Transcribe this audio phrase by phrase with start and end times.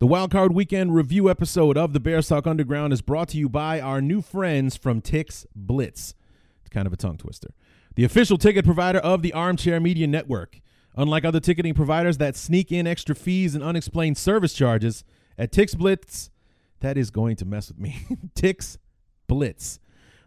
[0.00, 3.80] The Wildcard Weekend review episode of the Bears Talk Underground is brought to you by
[3.80, 6.14] our new friends from Tix Blitz.
[6.60, 7.48] It's kind of a tongue twister.
[7.96, 10.60] The official ticket provider of the Armchair Media Network.
[10.96, 15.02] Unlike other ticketing providers that sneak in extra fees and unexplained service charges,
[15.36, 16.30] at Tix Blitz,
[16.78, 18.06] that is going to mess with me.
[18.36, 18.78] Tix
[19.26, 19.80] Blitz.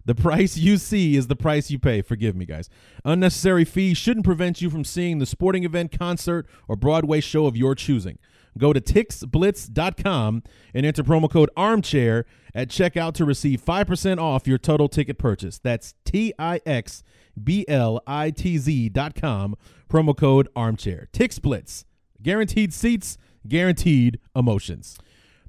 [0.03, 2.01] The price you see is the price you pay.
[2.01, 2.69] Forgive me, guys.
[3.05, 7.55] Unnecessary fees shouldn't prevent you from seeing the sporting event, concert, or Broadway show of
[7.55, 8.17] your choosing.
[8.57, 14.57] Go to tixblitz.com and enter promo code armchair at checkout to receive 5% off your
[14.57, 15.59] total ticket purchase.
[15.59, 17.03] That's T I X
[17.41, 19.55] B L I T Z.com,
[19.89, 21.07] promo code armchair.
[21.13, 21.85] TixBlitz.
[22.21, 24.97] Guaranteed seats, guaranteed emotions.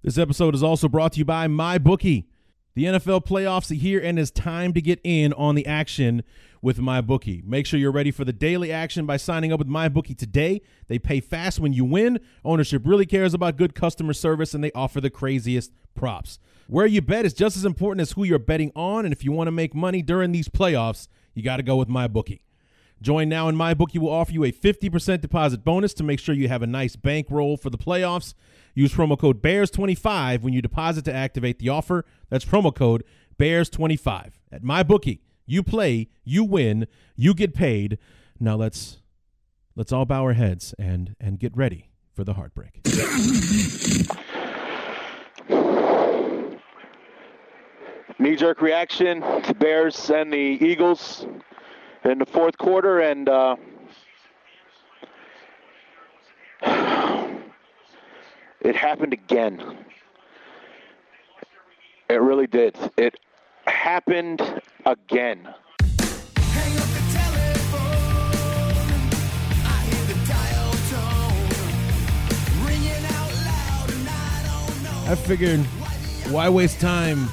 [0.02, 2.24] This episode is also brought to you by MyBookie.
[2.74, 6.22] The NFL playoffs are here, and it's time to get in on the action
[6.62, 7.44] with MyBookie.
[7.44, 10.62] Make sure you're ready for the daily action by signing up with MyBookie today.
[10.88, 12.18] They pay fast when you win.
[12.46, 16.38] Ownership really cares about good customer service, and they offer the craziest props.
[16.66, 19.32] Where you bet is just as important as who you're betting on, and if you
[19.32, 22.40] want to make money during these playoffs, you got to go with MyBookie.
[23.02, 26.46] Join now, and MyBookie will offer you a 50% deposit bonus to make sure you
[26.46, 28.34] have a nice bankroll for the playoffs.
[28.74, 32.04] Use promo code BEARS25 when you deposit to activate the offer.
[32.30, 33.02] That's promo code
[33.38, 34.34] BEARS25.
[34.52, 36.86] At MyBookie, you play, you win,
[37.16, 37.98] you get paid.
[38.38, 38.98] Now let's
[39.74, 42.80] let's all bow our heads and and get ready for the heartbreak.
[48.22, 51.26] knee jerk reaction to Bears and the Eagles
[52.04, 53.56] in the fourth quarter, and uh,
[58.60, 59.78] it happened again.
[62.08, 62.76] It really did.
[62.96, 63.18] It
[63.66, 64.42] happened
[64.84, 65.48] again.
[75.04, 75.60] I figured,
[76.30, 77.28] why waste time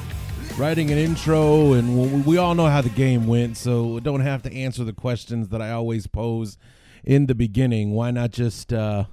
[0.59, 1.71] writing an intro?
[1.71, 5.47] And we all know how the game went, so don't have to answer the questions
[5.49, 6.57] that I always pose
[7.05, 7.91] in the beginning.
[7.91, 9.05] Why not just uh,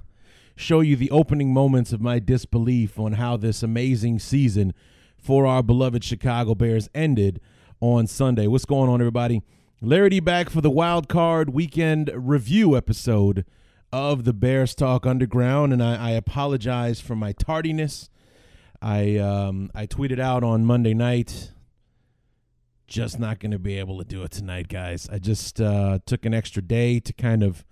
[0.57, 4.73] show you the opening moments of my disbelief on how this amazing season
[5.17, 7.39] for our beloved Chicago Bears ended
[7.79, 8.47] on Sunday?
[8.47, 9.41] What's going on, everybody?
[9.79, 13.45] Larry back for the wild card weekend review episode
[13.93, 18.09] of the Bears Talk Underground, and I, I apologize for my tardiness.
[18.81, 21.51] I um, I tweeted out on Monday night.
[22.87, 25.09] Just not going to be able to do it tonight, guys.
[25.11, 27.65] I just uh, took an extra day to kind of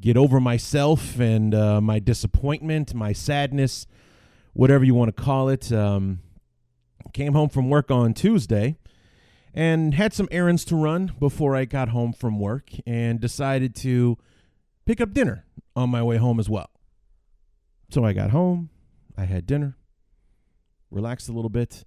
[0.00, 3.86] get over myself and uh, my disappointment, my sadness,
[4.52, 5.70] whatever you want to call it.
[5.70, 6.20] Um,
[7.12, 8.76] came home from work on Tuesday
[9.54, 14.16] and had some errands to run before I got home from work and decided to
[14.86, 16.70] pick up dinner on my way home as well.
[17.90, 18.70] So I got home,
[19.16, 19.76] I had dinner,
[20.90, 21.84] relaxed a little bit,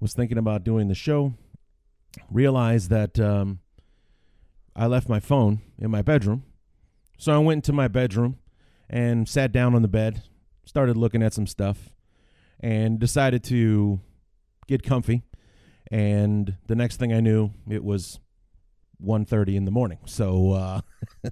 [0.00, 1.34] was thinking about doing the show,
[2.30, 3.60] realized that um,
[4.74, 6.44] I left my phone in my bedroom.
[7.18, 8.38] So I went into my bedroom
[8.90, 10.22] and sat down on the bed,
[10.64, 11.90] started looking at some stuff,
[12.60, 14.00] and decided to
[14.66, 15.22] get comfy.
[15.90, 18.18] And the next thing I knew, it was
[19.04, 19.98] 1.30 in the morning.
[20.06, 20.80] So uh,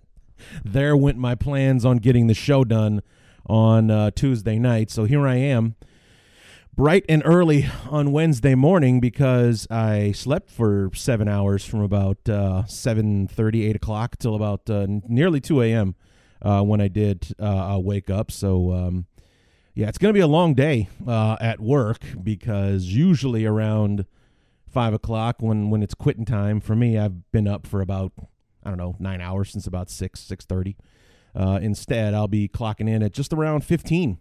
[0.64, 3.02] there went my plans on getting the show done
[3.46, 4.90] on uh, Tuesday night.
[4.90, 5.76] So here I am
[6.74, 12.64] bright and early on Wednesday morning because I slept for seven hours from about uh,
[12.66, 15.94] 7.30, 8 o'clock till about uh, nearly 2 a.m.
[16.42, 18.30] Uh, when I did uh, wake up.
[18.30, 19.06] So, um,
[19.74, 24.06] yeah, it's going to be a long day uh, at work because usually around
[24.68, 28.12] 5 o'clock when, when it's quitting time, for me, I've been up for about,
[28.64, 30.76] I don't know, nine hours since about 6, 6.30.
[31.34, 34.18] Uh, instead, I'll be clocking in at just around 15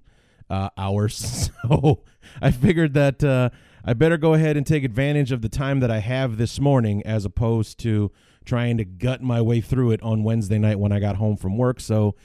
[0.50, 1.52] uh, hours.
[1.70, 2.04] So
[2.42, 3.50] I figured that uh,
[3.84, 7.06] I better go ahead and take advantage of the time that I have this morning
[7.06, 8.12] as opposed to
[8.46, 11.58] trying to gut my way through it on Wednesday night when I got home from
[11.58, 11.80] work.
[11.80, 12.16] So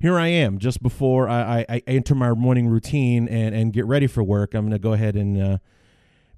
[0.00, 3.86] here I am, just before I, I, I enter my morning routine and, and get
[3.86, 4.54] ready for work.
[4.54, 5.58] I'm going to go ahead and uh,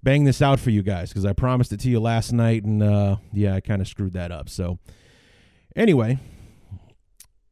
[0.03, 2.83] bang this out for you guys because I promised it to you last night, and
[2.83, 4.49] uh, yeah, I kind of screwed that up.
[4.49, 4.79] So
[5.77, 6.19] anyway,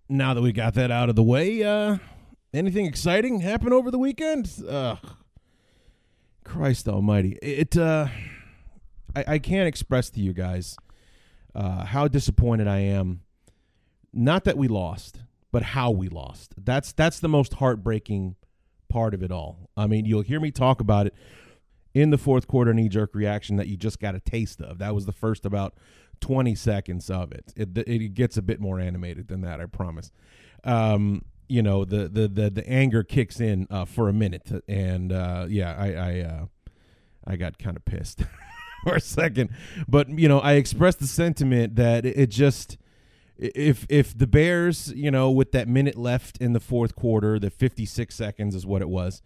[0.09, 1.99] now that we got that out of the way, uh,
[2.53, 4.51] Anything exciting happen over the weekend?
[6.45, 7.39] Christ Almighty!
[7.43, 8.09] It uh,
[9.15, 10.77] I, I can't express to you guys
[11.55, 13.21] uh, how disappointed I am.
[14.13, 15.21] Not that we lost,
[15.53, 16.55] but how we lost.
[16.59, 18.35] That's that's the most heartbreaking
[18.89, 19.71] part of it all.
[19.77, 21.15] I mean, you'll hear me talk about it
[21.95, 24.79] in the fourth quarter knee jerk reaction that you just got a taste of.
[24.79, 25.75] That was the first about
[26.21, 27.53] 20 seconds of it.
[27.57, 30.11] It, it gets a bit more animated than that, I promise.
[30.65, 34.51] Um, you know, the, the, the, the anger kicks in uh, for a minute.
[34.69, 36.47] And uh, yeah, I, I, uh,
[37.27, 38.23] I got kind of pissed
[38.85, 39.51] for a second.
[39.89, 42.79] But, you know, I expressed the sentiment that it, it just
[43.37, 47.51] if if the Bears, you know, with that minute left in the fourth quarter, the
[47.51, 49.23] 56 seconds is what it was,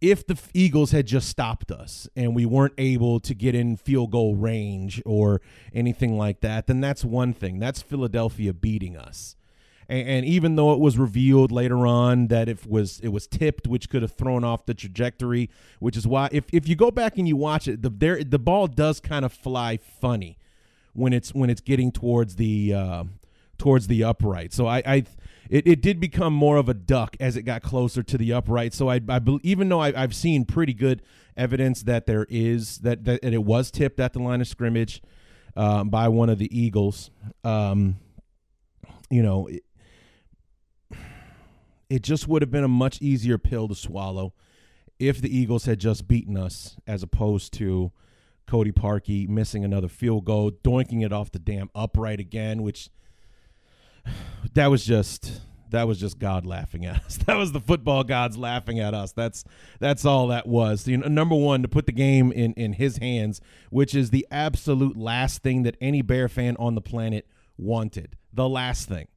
[0.00, 4.12] if the Eagles had just stopped us and we weren't able to get in field
[4.12, 5.40] goal range or
[5.74, 7.58] anything like that, then that's one thing.
[7.58, 9.36] That's Philadelphia beating us.
[9.90, 13.66] And, and even though it was revealed later on that it was it was tipped,
[13.66, 15.50] which could have thrown off the trajectory,
[15.80, 18.38] which is why if, if you go back and you watch it, the there the
[18.38, 20.38] ball does kind of fly funny
[20.92, 23.04] when it's when it's getting towards the uh,
[23.58, 24.52] towards the upright.
[24.52, 25.04] So I, I
[25.50, 28.72] it, it did become more of a duck as it got closer to the upright.
[28.72, 31.02] So I, I even though I, have seen pretty good
[31.36, 35.02] evidence that there is that, that it was tipped at the line of scrimmage
[35.56, 37.10] um, by one of the Eagles.
[37.42, 37.96] Um,
[39.10, 39.48] you know,
[41.90, 44.32] it just would have been a much easier pill to swallow
[44.98, 47.90] if the Eagles had just beaten us as opposed to
[48.46, 52.90] Cody Parkey missing another field goal, doinking it off the damn upright again, which
[54.54, 55.40] that was just
[55.70, 57.16] that was just God laughing at us.
[57.26, 59.12] That was the football gods laughing at us.
[59.12, 59.44] That's
[59.78, 60.86] that's all that was.
[60.86, 63.40] You know, number one, to put the game in in his hands,
[63.70, 67.26] which is the absolute last thing that any Bear fan on the planet
[67.56, 68.16] wanted.
[68.32, 69.08] The last thing,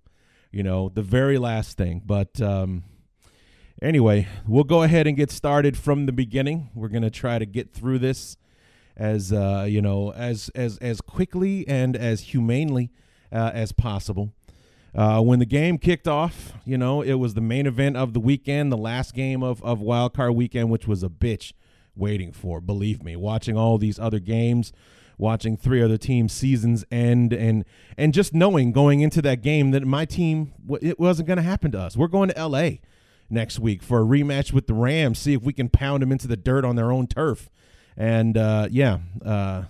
[0.53, 2.01] you know, the very last thing.
[2.05, 2.83] But um,
[3.81, 6.69] anyway, we'll go ahead and get started from the beginning.
[6.75, 8.37] We're gonna try to get through this
[8.95, 12.91] as uh, you know as as as quickly and as humanely
[13.31, 14.31] uh, as possible.
[14.95, 18.19] Uh, when the game kicked off, you know, it was the main event of the
[18.19, 21.51] weekend, the last game of, of Wild Card Weekend, which was a bitch
[21.95, 22.61] waiting for.
[22.61, 24.71] Believe me, watching all these other games,
[25.23, 27.65] watching three other teams' seasons end, and
[27.97, 31.71] and just knowing going into that game that my team it wasn't going to happen
[31.71, 31.97] to us.
[31.97, 32.81] We're going to L.A.
[33.29, 36.27] next week for a rematch with the Rams, see if we can pound them into
[36.27, 37.49] the dirt on their own turf.
[37.97, 39.63] And uh, yeah, uh,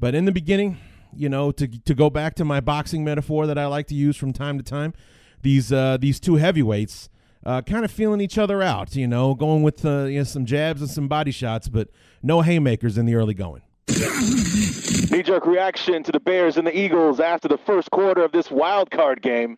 [0.00, 0.78] but in the beginning
[1.16, 4.16] you know, to to go back to my boxing metaphor that I like to use
[4.16, 4.94] from time to time,
[5.42, 7.08] these uh, these two heavyweights
[7.44, 10.44] uh, kind of feeling each other out, you know, going with uh, you know, some
[10.44, 11.88] jabs and some body shots, but
[12.22, 13.62] no haymakers in the early going.
[13.88, 18.90] Knee-jerk reaction to the Bears and the Eagles after the first quarter of this wild
[18.90, 19.56] card game,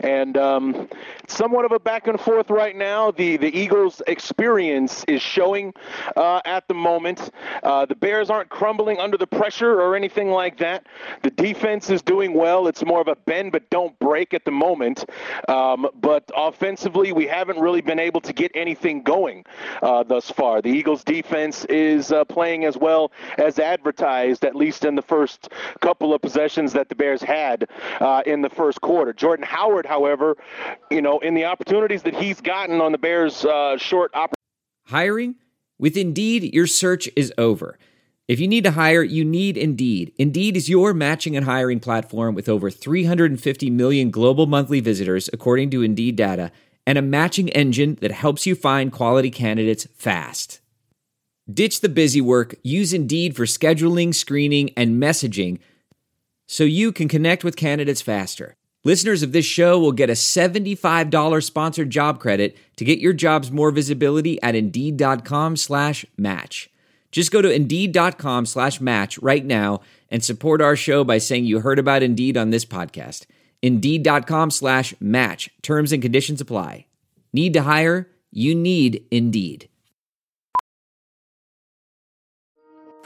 [0.00, 0.88] and um,
[1.28, 3.12] somewhat of a back and forth right now.
[3.12, 5.72] The the Eagles' experience is showing
[6.16, 7.30] uh, at the moment.
[7.62, 10.86] Uh, the Bears aren't crumbling under the pressure or anything like that.
[11.22, 12.66] The defense is doing well.
[12.66, 15.04] It's more of a bend but don't break at the moment.
[15.48, 19.46] Um, but offensively, we haven't really been able to get anything going
[19.82, 20.60] uh, thus far.
[20.60, 25.50] The Eagles' defense is uh, playing as well as advertised, at least in the first
[25.80, 27.68] couple of possessions that the Bears had
[28.00, 29.12] uh, in the first quarter.
[29.12, 30.36] Jordan Howard, however,
[30.90, 34.34] you know, in the opportunities that he's gotten on the Bears' uh, short opportunity.
[34.86, 35.34] Hiring?
[35.78, 37.78] With Indeed, your search is over.
[38.26, 40.12] If you need to hire, you need Indeed.
[40.18, 45.70] Indeed is your matching and hiring platform with over 350 million global monthly visitors, according
[45.70, 46.50] to Indeed data,
[46.86, 50.60] and a matching engine that helps you find quality candidates fast.
[51.52, 55.58] Ditch the busy work, use Indeed for scheduling, screening, and messaging
[56.46, 58.54] so you can connect with candidates faster.
[58.84, 63.50] Listeners of this show will get a $75 sponsored job credit to get your jobs
[63.50, 66.70] more visibility at Indeed.com slash match.
[67.10, 71.60] Just go to Indeed.com slash match right now and support our show by saying you
[71.60, 73.26] heard about Indeed on this podcast.
[73.62, 75.50] Indeed.com slash match.
[75.62, 76.86] Terms and conditions apply.
[77.32, 78.08] Need to hire?
[78.30, 79.67] You need Indeed.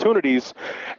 [0.00, 0.54] Opportunities,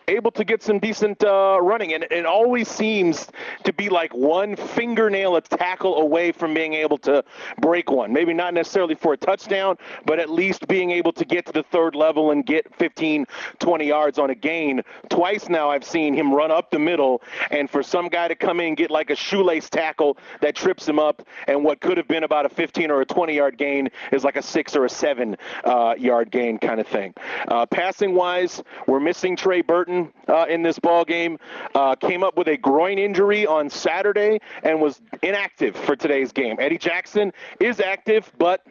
[0.08, 1.94] able to get some decent uh, running.
[1.94, 3.28] And it always seems
[3.64, 7.24] to be like one fingernail a tackle away from being able to
[7.60, 8.14] break one.
[8.14, 11.64] Maybe not necessarily for a touchdown, but at least being able to get to the
[11.64, 13.26] third level and get 15,
[13.60, 14.82] 20 yards on a gain.
[15.10, 18.60] Twice now I've seen him run up the middle, and for some guy to come
[18.60, 22.08] in and get like a shoelace tackle that trips him up, and what could have
[22.08, 24.90] been about a 15 or a 20 yard gain is like a six or a
[24.90, 27.14] seven uh, yard gain kind of thing.
[27.48, 31.40] Uh, passing wise, we're missing Trey Burton uh, in this ball game.
[31.74, 36.58] Uh, came up with a groin injury on Saturday and was inactive for today's game.
[36.60, 37.32] Eddie Jackson
[37.62, 38.68] is active, but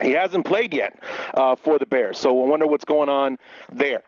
[0.00, 0.98] he hasn't played yet
[1.34, 2.16] uh, for the Bears.
[2.16, 3.36] So I wonder what's going on
[3.70, 4.02] there.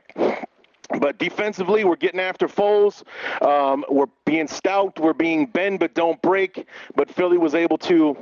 [0.99, 3.02] But defensively, we're getting after Foles.
[3.42, 4.99] Um, we're being stout.
[4.99, 6.66] We're being bend but don't break.
[6.97, 8.16] But Philly was able to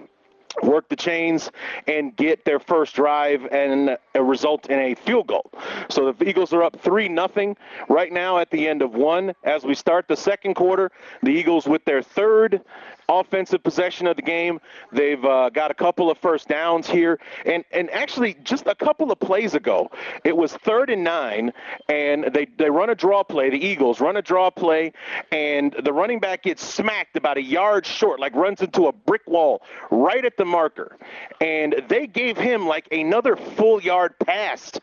[0.63, 1.51] work the chains
[1.87, 5.51] and get their first drive and result in a field goal.
[5.89, 7.57] So the Eagles are up 3 nothing
[7.89, 9.35] right now at the end of one.
[9.45, 10.91] As we start the second quarter,
[11.23, 12.63] the Eagles with their third
[13.11, 14.61] offensive possession of the game.
[14.93, 19.11] They've uh, got a couple of first downs here, and and actually just a couple
[19.11, 19.91] of plays ago,
[20.25, 21.53] it was third and nine,
[21.89, 23.51] and they they run a draw play.
[23.51, 24.93] The Eagles run a draw play,
[25.33, 29.27] and the running back gets smacked about a yard short, like runs into a brick
[29.27, 30.97] wall right at the marker,
[31.41, 34.81] and they gave him like another full yard past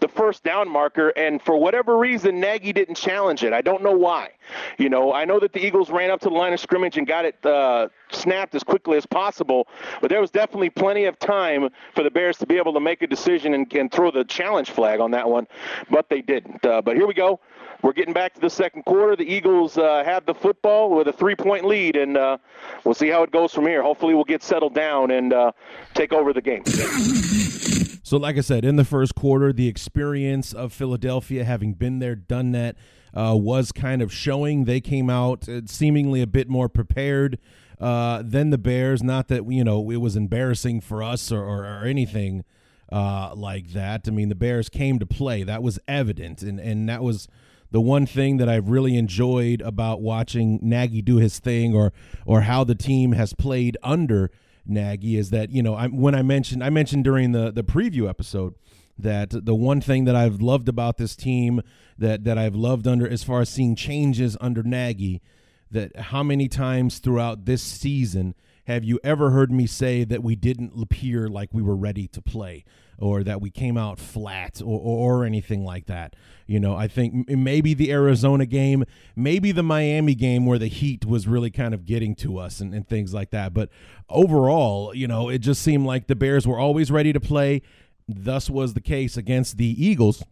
[0.00, 3.52] the first down marker, and for whatever reason, Nagy didn't challenge it.
[3.52, 4.30] I don't know why.
[4.78, 7.06] You know, I know that the Eagles ran up to the line of scrimmage and
[7.06, 7.44] got it.
[7.44, 9.66] Uh, uh, snapped as quickly as possible.
[10.00, 13.02] But there was definitely plenty of time for the Bears to be able to make
[13.02, 15.46] a decision and, and throw the challenge flag on that one,
[15.90, 16.64] but they didn't.
[16.64, 17.40] Uh, but here we go.
[17.82, 19.16] We're getting back to the second quarter.
[19.16, 22.38] The Eagles uh, have the football with a three-point lead, and uh,
[22.84, 23.82] we'll see how it goes from here.
[23.82, 25.52] Hopefully, we'll get settled down and uh,
[25.94, 26.62] take over the game.
[28.06, 32.14] So, like I said, in the first quarter, the experience of Philadelphia having been there,
[32.14, 32.76] done that,
[33.12, 34.64] uh, was kind of showing.
[34.64, 37.36] They came out uh, seemingly a bit more prepared
[37.80, 39.02] uh, than the Bears.
[39.02, 42.44] Not that you know it was embarrassing for us or, or, or anything
[42.92, 44.02] uh, like that.
[44.06, 45.42] I mean, the Bears came to play.
[45.42, 47.26] That was evident, and and that was
[47.72, 51.92] the one thing that I've really enjoyed about watching Nagy do his thing, or
[52.24, 54.30] or how the team has played under
[54.66, 58.08] Nagy is that you know I, when I mentioned I mentioned during the the preview
[58.08, 58.54] episode
[58.98, 61.62] that the one thing that I've loved about this team
[61.98, 65.22] that that I've loved under as far as seeing changes under Nagy
[65.70, 68.34] that how many times throughout this season
[68.66, 72.20] have you ever heard me say that we didn't appear like we were ready to
[72.20, 72.64] play
[72.98, 76.16] or that we came out flat or, or, or, anything like that?
[76.48, 81.06] You know, I think maybe the Arizona game, maybe the Miami game where the heat
[81.06, 83.54] was really kind of getting to us and, and things like that.
[83.54, 83.68] But
[84.08, 87.62] overall, you know, it just seemed like the Bears were always ready to play.
[88.08, 90.24] Thus was the case against the Eagles,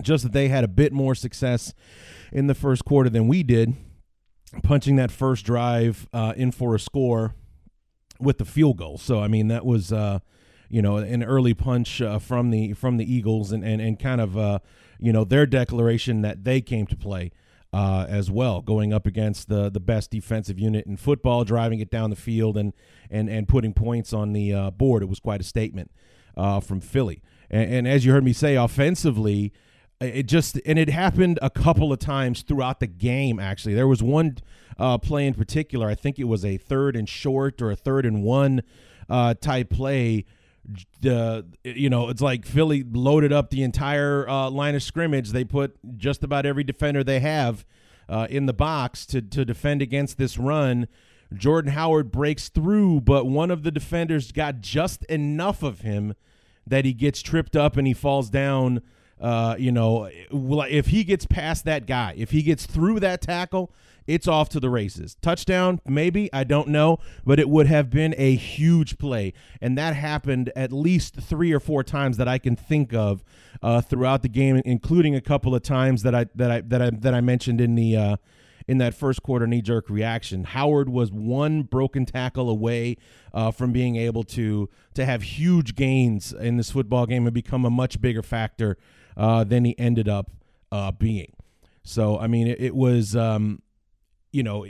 [0.00, 1.74] just that they had a bit more success
[2.32, 3.76] in the first quarter than we did,
[4.64, 7.36] punching that first drive uh, in for a score
[8.22, 8.98] with the field goal.
[8.98, 10.20] So I mean that was uh,
[10.68, 14.20] you know an early punch uh, from the from the Eagles and and, and kind
[14.20, 14.58] of uh,
[14.98, 17.32] you know their declaration that they came to play.
[17.74, 21.90] Uh, as well, going up against the the best defensive unit in football, driving it
[21.90, 22.74] down the field and
[23.10, 25.02] and and putting points on the uh, board.
[25.02, 25.90] It was quite a statement
[26.36, 27.22] uh, from Philly.
[27.50, 29.52] And, and, as you heard me say, offensively,
[30.04, 33.38] it just and it happened a couple of times throughout the game.
[33.38, 34.38] Actually, there was one
[34.78, 35.88] uh, play in particular.
[35.88, 38.62] I think it was a third and short or a third and one
[39.08, 40.24] uh, type play.
[41.04, 45.30] Uh, you know, it's like Philly loaded up the entire uh, line of scrimmage.
[45.30, 47.66] They put just about every defender they have
[48.08, 50.88] uh, in the box to to defend against this run.
[51.34, 56.14] Jordan Howard breaks through, but one of the defenders got just enough of him
[56.66, 58.82] that he gets tripped up and he falls down
[59.22, 63.72] uh, you know, if he gets past that guy, if he gets through that tackle,
[64.04, 65.16] it's off to the races.
[65.22, 69.32] Touchdown, maybe, I don't know, but it would have been a huge play.
[69.60, 73.22] And that happened at least three or four times that I can think of
[73.62, 76.90] uh, throughout the game, including a couple of times that I that I that I
[76.90, 78.16] that I mentioned in the uh,
[78.66, 80.44] in that first quarter knee jerk reaction.
[80.44, 82.96] Howard was one broken tackle away
[83.32, 87.64] uh, from being able to to have huge gains in this football game and become
[87.64, 88.76] a much bigger factor
[89.16, 90.30] uh, than he ended up
[90.70, 91.32] uh, being.
[91.82, 93.62] So I mean, it, it was um,
[94.30, 94.66] you know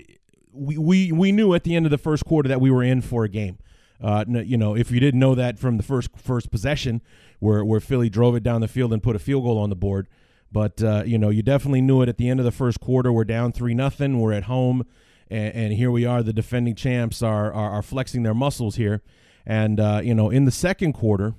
[0.52, 3.00] we, we we knew at the end of the first quarter that we were in
[3.00, 3.58] for a game.
[4.02, 7.00] Uh, you know, if you didn't know that from the first first possession,
[7.38, 9.76] where where Philly drove it down the field and put a field goal on the
[9.76, 10.08] board,
[10.50, 13.12] but uh, you know, you definitely knew it at the end of the first quarter.
[13.12, 14.18] We're down three nothing.
[14.18, 14.86] We're at home,
[15.30, 16.22] and, and, here we are.
[16.22, 19.02] The defending champs are are, are flexing their muscles here,
[19.46, 21.34] and uh, you know, in the second quarter,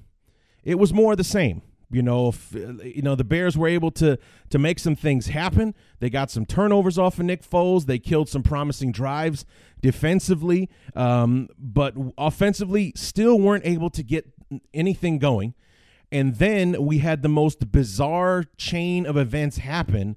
[0.63, 1.63] it was more the same
[1.94, 4.18] You know, if, you know the Bears were able to
[4.50, 5.76] to make some things happen.
[6.00, 7.86] They got some turnovers off of Nick Foles.
[7.86, 9.46] They killed some promising drives
[9.82, 14.28] defensively, um, but offensively still weren't able to get
[14.74, 15.54] anything going.
[16.12, 20.16] And then we had the most bizarre chain of events happen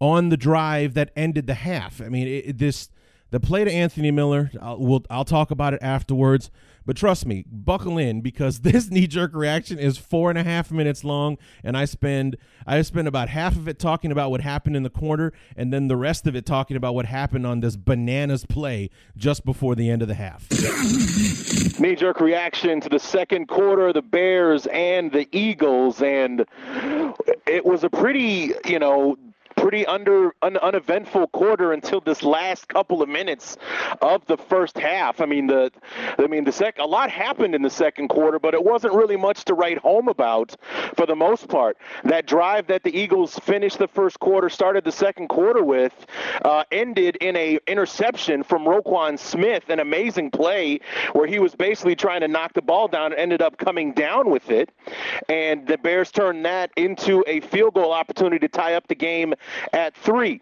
[0.00, 2.00] on the drive that ended the half.
[2.00, 2.90] I mean, it, this
[3.30, 4.50] the play to Anthony Miller.
[4.60, 6.50] I'll, we'll, I'll talk about it afterwards.
[6.88, 10.70] But trust me, buckle in because this knee jerk reaction is four and a half
[10.70, 14.74] minutes long, and I spend I spend about half of it talking about what happened
[14.74, 17.76] in the corner, and then the rest of it talking about what happened on this
[17.76, 20.46] bananas play just before the end of the half.
[21.78, 26.46] Knee jerk reaction to the second quarter, the Bears and the Eagles, and
[27.46, 29.18] it was a pretty you know
[29.60, 33.56] pretty under un, uneventful quarter until this last couple of minutes
[34.00, 35.20] of the first half.
[35.20, 35.70] I mean the
[36.18, 39.16] I mean the sec a lot happened in the second quarter, but it wasn't really
[39.16, 40.56] much to write home about
[40.96, 41.76] for the most part.
[42.04, 46.06] That drive that the Eagles finished the first quarter, started the second quarter with,
[46.44, 50.80] uh, ended in a interception from Roquan Smith, an amazing play
[51.12, 54.30] where he was basically trying to knock the ball down and ended up coming down
[54.30, 54.70] with it.
[55.28, 59.34] And the Bears turned that into a field goal opportunity to tie up the game
[59.72, 60.40] at three.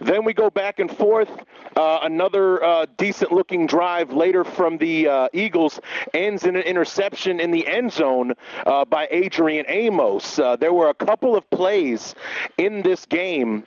[0.00, 1.30] Then we go back and forth.
[1.76, 5.80] Uh, another uh, decent looking drive later from the uh, Eagles
[6.14, 8.34] ends in an interception in the end zone
[8.66, 10.38] uh, by Adrian Amos.
[10.38, 12.14] Uh, there were a couple of plays
[12.56, 13.64] in this game,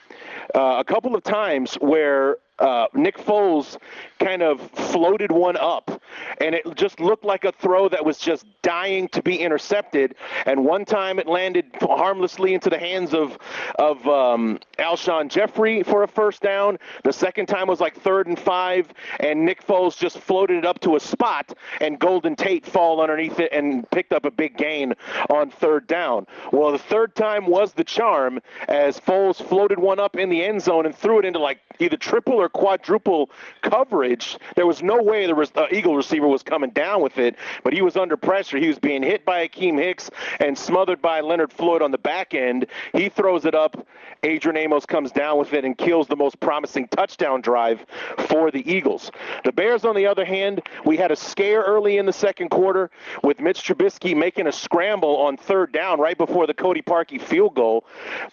[0.55, 3.77] uh, a couple of times where uh, Nick Foles
[4.19, 6.01] kind of floated one up,
[6.39, 10.15] and it just looked like a throw that was just dying to be intercepted.
[10.45, 13.37] And one time it landed harmlessly into the hands of
[13.79, 16.77] of um, Alshon Jeffery for a first down.
[17.03, 18.87] The second time was like third and five,
[19.19, 23.39] and Nick Foles just floated it up to a spot, and Golden Tate fall underneath
[23.39, 24.93] it and picked up a big gain
[25.29, 26.27] on third down.
[26.51, 30.61] Well, the third time was the charm as Foles floated one up in the end
[30.61, 33.29] zone and threw it into like either triple or quadruple
[33.61, 34.37] coverage.
[34.55, 37.81] There was no way the uh, Eagle receiver was coming down with it, but he
[37.81, 38.57] was under pressure.
[38.57, 42.33] He was being hit by Akiem Hicks and smothered by Leonard Floyd on the back
[42.33, 42.67] end.
[42.93, 43.87] He throws it up.
[44.23, 47.85] Adrian Amos comes down with it and kills the most promising touchdown drive
[48.27, 49.11] for the Eagles.
[49.43, 52.91] The Bears, on the other hand, we had a scare early in the second quarter
[53.23, 57.55] with Mitch Trubisky making a scramble on third down right before the Cody Parkey field
[57.55, 57.85] goal,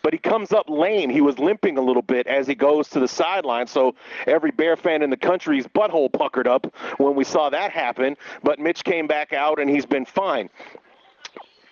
[0.02, 1.10] but he comes up lame.
[1.10, 3.66] He was limping a little bit as he goes to the sideline.
[3.66, 3.94] So
[4.26, 8.16] every Bear fan in the country's butthole puckered up when we saw that happen.
[8.42, 10.50] But Mitch came back out and he's been fine.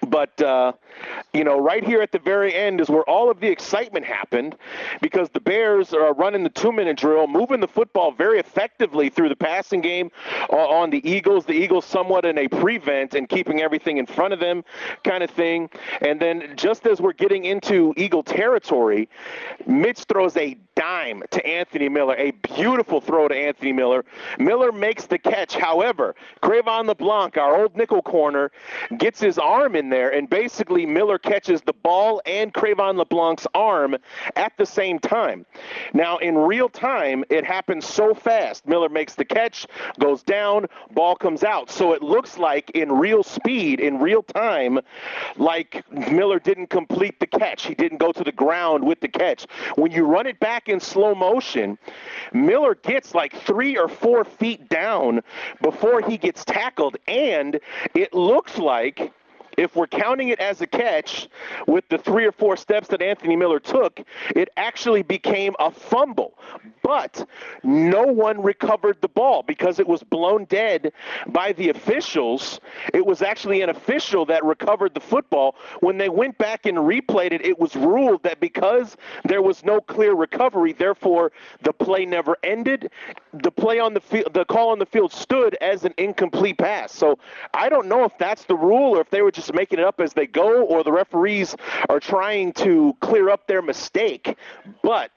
[0.07, 0.73] But, uh,
[1.33, 4.57] you know, right here at the very end is where all of the excitement happened
[5.01, 9.29] because the Bears are running the two minute drill, moving the football very effectively through
[9.29, 10.11] the passing game
[10.51, 11.45] on the Eagles.
[11.45, 14.65] The Eagles somewhat in a prevent and keeping everything in front of them
[15.05, 15.69] kind of thing.
[16.01, 19.09] And then just as we're getting into Eagle territory,
[19.67, 24.05] Mitch throws a dime to Anthony Miller, a beautiful throw to Anthony Miller.
[24.39, 25.57] Miller makes the catch.
[25.57, 28.53] However, Cre'Von LeBlanc, our old nickel corner,
[28.99, 33.97] gets his arm in there, and basically Miller catches the ball and Cre'Von LeBlanc's arm
[34.37, 35.47] at the same time.
[35.93, 38.67] Now, in real time, it happens so fast.
[38.67, 39.67] Miller makes the catch,
[39.99, 41.71] goes down, ball comes out.
[41.71, 44.81] So it looks like in real speed, in real time,
[45.37, 47.67] like Miller didn't complete the catch.
[47.67, 49.47] He didn't go to the ground with the catch.
[49.77, 51.79] When you run it back in slow motion,
[52.33, 55.23] Miller gets like three or four feet down
[55.63, 57.59] before he gets tackled, and
[57.95, 59.13] it looks like
[59.57, 61.29] if we're counting it as a catch
[61.67, 64.01] with the three or four steps that Anthony Miller took,
[64.35, 66.39] it actually became a fumble.
[66.83, 67.27] But
[67.63, 70.93] no one recovered the ball because it was blown dead
[71.29, 72.61] by the officials.
[72.95, 75.57] It was actually an official that recovered the football.
[75.81, 79.81] When they went back and replayed it, it was ruled that because there was no
[79.81, 82.91] clear recovery, therefore the play never ended.
[83.33, 86.93] The play on the field, the call on the field stood as an incomplete pass.
[86.93, 87.19] So
[87.55, 90.01] I don't know if that's the rule or if they were just making it up
[90.01, 91.57] as they go, or the referees
[91.89, 94.37] are trying to clear up their mistake.
[94.83, 95.11] But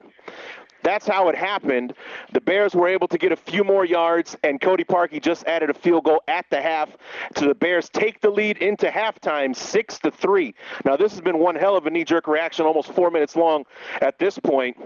[0.82, 1.94] that's how it happened.
[2.32, 5.70] The Bears were able to get a few more yards, and Cody Parkey just added
[5.70, 6.88] a field goal at the half
[7.34, 10.54] to the Bears take the lead into halftime, six to three.
[10.84, 13.64] Now this has been one hell of a knee-jerk reaction, almost four minutes long
[14.00, 14.76] at this point.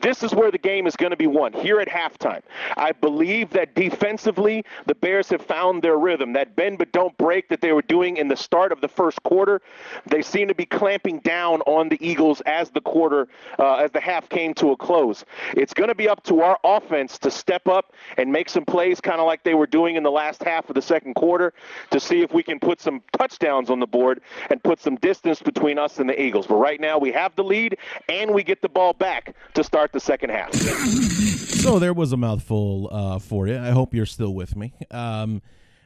[0.00, 2.40] This is where the game is going to be won here at halftime.
[2.76, 6.32] I believe that defensively, the Bears have found their rhythm.
[6.32, 9.22] That bend but don't break that they were doing in the start of the first
[9.22, 9.60] quarter,
[10.06, 14.00] they seem to be clamping down on the Eagles as the quarter, uh, as the
[14.00, 15.24] half came to a close.
[15.56, 19.00] It's going to be up to our offense to step up and make some plays,
[19.00, 21.52] kind of like they were doing in the last half of the second quarter,
[21.90, 25.42] to see if we can put some touchdowns on the board and put some distance
[25.42, 26.46] between us and the Eagles.
[26.46, 27.76] But right now, we have the lead
[28.08, 30.50] and we get the ball back to start the second half.
[31.60, 33.58] So there was a mouthful uh, for you.
[33.58, 34.72] I hope you're still with me.
[34.90, 35.42] Um,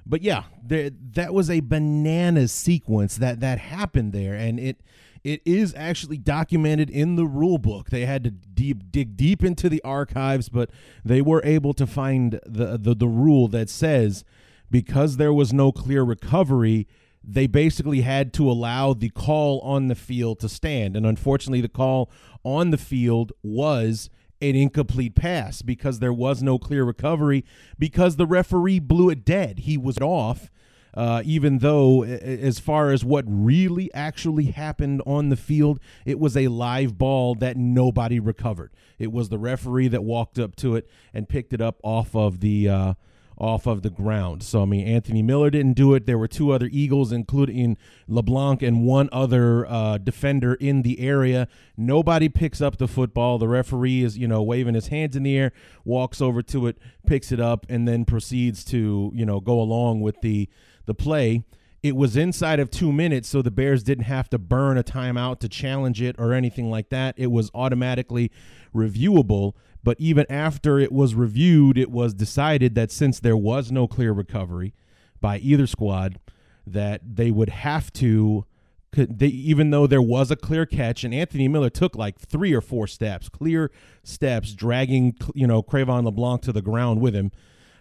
[0.06, 4.80] but yeah, there, that was a banana sequence that that happened there, and it
[5.24, 7.90] it is actually documented in the rule book.
[7.90, 10.70] They had to deep dig deep into the archives, but
[11.04, 14.24] they were able to find the the, the rule that says
[14.70, 16.86] because there was no clear recovery,
[17.26, 20.96] they basically had to allow the call on the field to stand.
[20.96, 22.10] And unfortunately, the call
[22.44, 24.10] on the field was
[24.40, 27.44] an incomplete pass because there was no clear recovery
[27.78, 29.60] because the referee blew it dead.
[29.60, 30.50] He was off.
[30.92, 36.36] Uh, even though, as far as what really actually happened on the field, it was
[36.36, 38.70] a live ball that nobody recovered.
[38.96, 42.38] It was the referee that walked up to it and picked it up off of
[42.38, 42.94] the uh,
[43.36, 44.42] off of the ground.
[44.42, 46.06] So I mean, Anthony Miller didn't do it.
[46.06, 51.48] There were two other Eagles, including LeBlanc and one other uh, defender in the area.
[51.76, 53.38] Nobody picks up the football.
[53.38, 55.52] The referee is you know waving his hands in the air,
[55.84, 60.00] walks over to it, picks it up, and then proceeds to you know go along
[60.00, 60.48] with the
[60.86, 61.42] the play.
[61.84, 65.38] It was inside of two minutes, so the Bears didn't have to burn a timeout
[65.40, 67.14] to challenge it or anything like that.
[67.18, 68.32] It was automatically
[68.74, 69.52] reviewable.
[69.82, 74.12] But even after it was reviewed, it was decided that since there was no clear
[74.12, 74.72] recovery
[75.20, 76.18] by either squad,
[76.66, 78.46] that they would have to.
[78.92, 82.62] They, even though there was a clear catch, and Anthony Miller took like three or
[82.62, 83.70] four steps, clear
[84.02, 87.30] steps, dragging you know Cre'Von LeBlanc to the ground with him.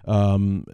[0.05, 0.65] Um,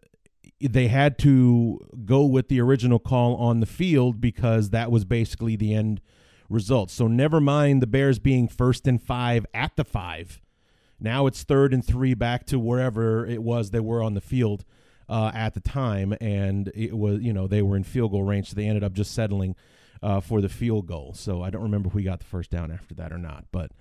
[0.61, 5.55] they had to go with the original call on the field because that was basically
[5.55, 6.01] the end
[6.49, 6.91] result.
[6.91, 10.41] So never mind the Bears being first and five at the five.
[10.99, 14.65] Now it's third and three back to wherever it was they were on the field
[15.07, 18.49] uh, at the time, and it was you know they were in field goal range,
[18.49, 19.55] so they ended up just settling
[20.03, 21.13] uh, for the field goal.
[21.13, 23.71] So I don't remember if we got the first down after that or not, but.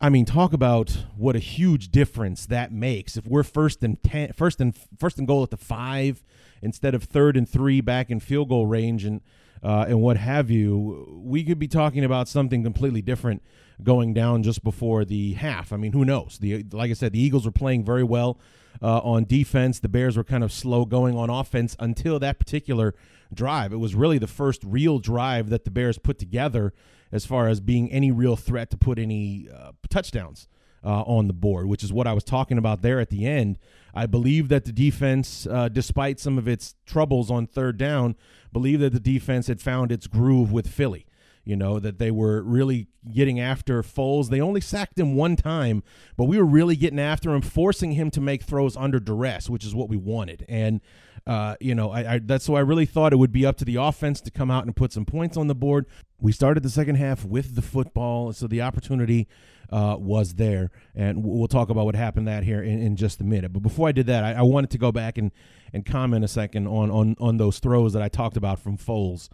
[0.00, 3.16] I mean, talk about what a huge difference that makes.
[3.16, 6.22] If we're first and ten, first and first and goal at the five
[6.60, 9.22] instead of third and three back in field goal range, and
[9.62, 13.42] uh, and what have you, we could be talking about something completely different
[13.82, 15.72] going down just before the half.
[15.72, 16.38] I mean, who knows?
[16.40, 18.38] The like I said, the Eagles were playing very well
[18.82, 19.80] uh, on defense.
[19.80, 22.94] The Bears were kind of slow going on offense until that particular
[23.32, 23.72] drive.
[23.72, 26.74] It was really the first real drive that the Bears put together
[27.16, 30.48] as far as being any real threat to put any uh, touchdowns.
[30.84, 33.58] Uh, on the board, which is what I was talking about there at the end.
[33.92, 38.14] I believe that the defense, uh, despite some of its troubles on third down,
[38.52, 41.04] believe that the defense had found its groove with Philly
[41.46, 44.28] you know, that they were really getting after Foles.
[44.28, 45.84] They only sacked him one time,
[46.16, 49.64] but we were really getting after him, forcing him to make throws under duress, which
[49.64, 50.44] is what we wanted.
[50.48, 50.80] And,
[51.24, 53.64] uh, you know, I, I, that's why I really thought it would be up to
[53.64, 55.86] the offense to come out and put some points on the board.
[56.20, 59.28] We started the second half with the football, so the opportunity
[59.70, 60.72] uh, was there.
[60.96, 63.52] And we'll talk about what happened that here in, in just a minute.
[63.52, 65.30] But before I did that, I, I wanted to go back and,
[65.72, 69.28] and comment a second on, on, on those throws that I talked about from Foles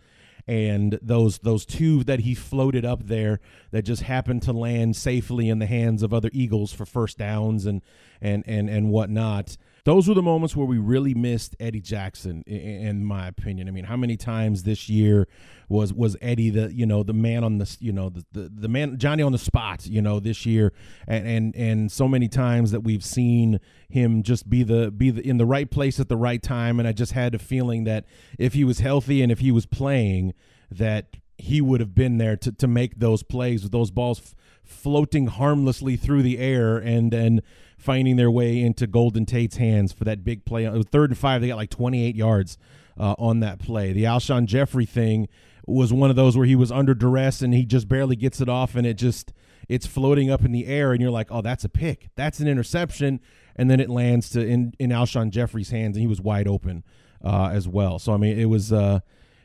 [0.46, 5.48] and those those two that he floated up there that just happened to land safely
[5.48, 7.82] in the hands of other Eagles for first downs and
[8.20, 9.56] and and and whatnot.
[9.84, 13.66] Those were the moments where we really missed Eddie Jackson, in my opinion.
[13.66, 15.26] I mean, how many times this year
[15.68, 18.68] was was Eddie the you know the man on the you know the, the, the
[18.68, 20.72] man Johnny on the spot you know this year,
[21.08, 25.26] and, and and so many times that we've seen him just be the be the,
[25.26, 28.04] in the right place at the right time, and I just had a feeling that
[28.38, 30.32] if he was healthy and if he was playing,
[30.70, 34.34] that he would have been there to, to make those plays with those balls f-
[34.62, 36.76] floating harmlessly through the air.
[36.76, 37.42] And then
[37.82, 40.64] finding their way into Golden Tate's hands for that big play.
[40.64, 41.40] It was third and five.
[41.40, 42.56] They got like 28 yards
[42.98, 43.92] uh, on that play.
[43.92, 45.28] The Alshon Jeffery thing
[45.66, 48.48] was one of those where he was under duress and he just barely gets it
[48.48, 49.32] off and it just
[49.68, 52.10] it's floating up in the air and you're like, oh, that's a pick.
[52.14, 53.20] That's an interception.
[53.56, 56.84] And then it lands to in, in Alshon Jeffery's hands and he was wide open
[57.24, 57.98] uh, as well.
[57.98, 59.00] So I mean it was uh,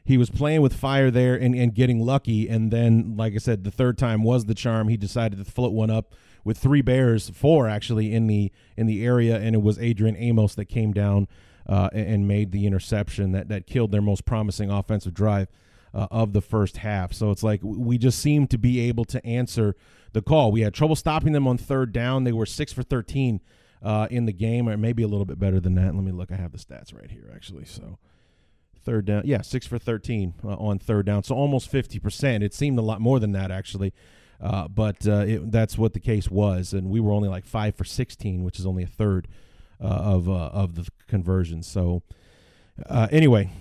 [0.05, 2.47] he was playing with fire there and, and getting lucky.
[2.47, 4.87] And then, like I said, the third time was the charm.
[4.87, 9.05] He decided to float one up with three bears, four actually in the in the
[9.05, 11.27] area, and it was Adrian Amos that came down
[11.67, 15.47] uh, and, made the interception that that killed their most promising offensive drive.
[15.93, 17.13] Uh, of the first half.
[17.13, 19.73] So it's like we just seem to be able to answer
[20.11, 20.51] the call.
[20.51, 22.23] We had trouble stopping them on third down.
[22.23, 23.39] They were six for 13
[23.81, 25.95] uh, in the game, or maybe a little bit better than that.
[25.95, 26.31] Let me look.
[26.31, 27.65] I have the stats right here, actually.
[27.65, 27.97] So
[28.83, 29.23] third down.
[29.25, 31.23] Yeah, six for 13 uh, on third down.
[31.23, 32.41] So almost 50%.
[32.41, 33.93] It seemed a lot more than that, actually.
[34.39, 37.75] Uh, but uh, it, that's what the case was, and we were only like five
[37.75, 39.27] for 16, which is only a third
[39.81, 41.67] uh, of uh, of the conversions.
[41.67, 42.03] So
[42.87, 43.51] uh, anyway,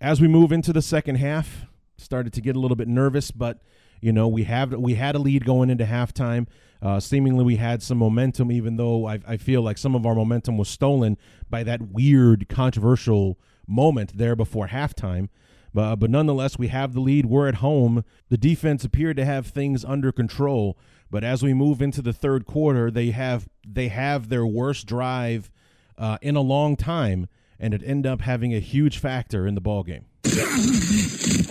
[0.00, 3.62] as we move into the second half, started to get a little bit nervous, but
[4.00, 6.46] you know we have we had a lead going into halftime.
[6.82, 10.14] Uh, seemingly, we had some momentum, even though I, I feel like some of our
[10.14, 11.16] momentum was stolen
[11.48, 15.30] by that weird, controversial moment there before halftime.
[15.76, 17.26] But, but nonetheless, we have the lead.
[17.26, 18.02] We're at home.
[18.30, 20.78] The defense appeared to have things under control.
[21.10, 25.50] But as we move into the third quarter, they have they have their worst drive
[25.98, 27.28] uh, in a long time,
[27.60, 30.06] and it ended up having a huge factor in the ball game.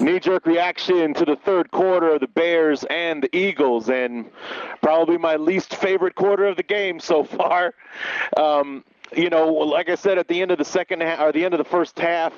[0.02, 4.26] Knee jerk reaction to the third quarter of the Bears and the Eagles, and
[4.82, 7.76] probably my least favorite quarter of the game so far.
[8.38, 8.84] Um,
[9.15, 11.54] you know, like I said, at the end of the second half or the end
[11.54, 12.34] of the first half,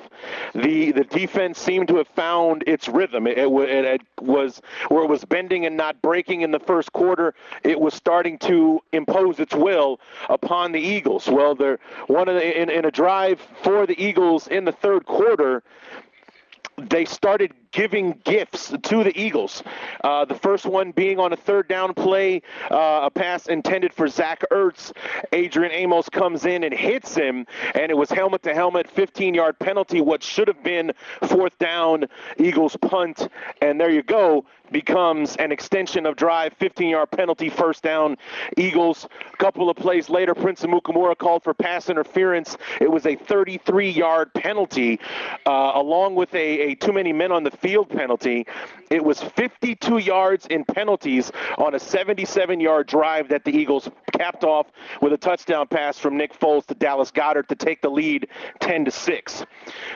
[0.54, 3.26] the the defense seemed to have found its rhythm.
[3.26, 7.34] It, it, it, was where it was bending and not breaking in the first quarter.
[7.64, 11.28] It was starting to impose its will upon the Eagles.
[11.28, 15.06] Well, they're one of the, in, in a drive for the Eagles in the third
[15.06, 15.62] quarter
[16.78, 19.62] they started giving gifts to the Eagles.
[20.02, 24.08] Uh, the first one being on a third down play, uh, a pass intended for
[24.08, 24.92] Zach Ertz.
[25.32, 29.58] Adrian Amos comes in and hits him, and it was helmet to helmet, 15 yard
[29.58, 32.04] penalty, what should have been fourth down,
[32.38, 33.28] Eagles punt.
[33.60, 38.16] And there you go becomes an extension of drive, 15 yard penalty, first down.
[38.56, 42.56] Eagles, a couple of plays later, Prince Amukamara called for pass interference.
[42.80, 45.00] It was a 33 yard penalty,
[45.46, 48.46] uh, along with a, a too many men on the field penalty.
[48.90, 54.44] It was 52 yards in penalties on a 77 yard drive that the Eagles capped
[54.44, 54.66] off
[55.00, 58.28] with a touchdown pass from Nick Foles to Dallas Goedert to take the lead
[58.60, 59.44] 10 to 6.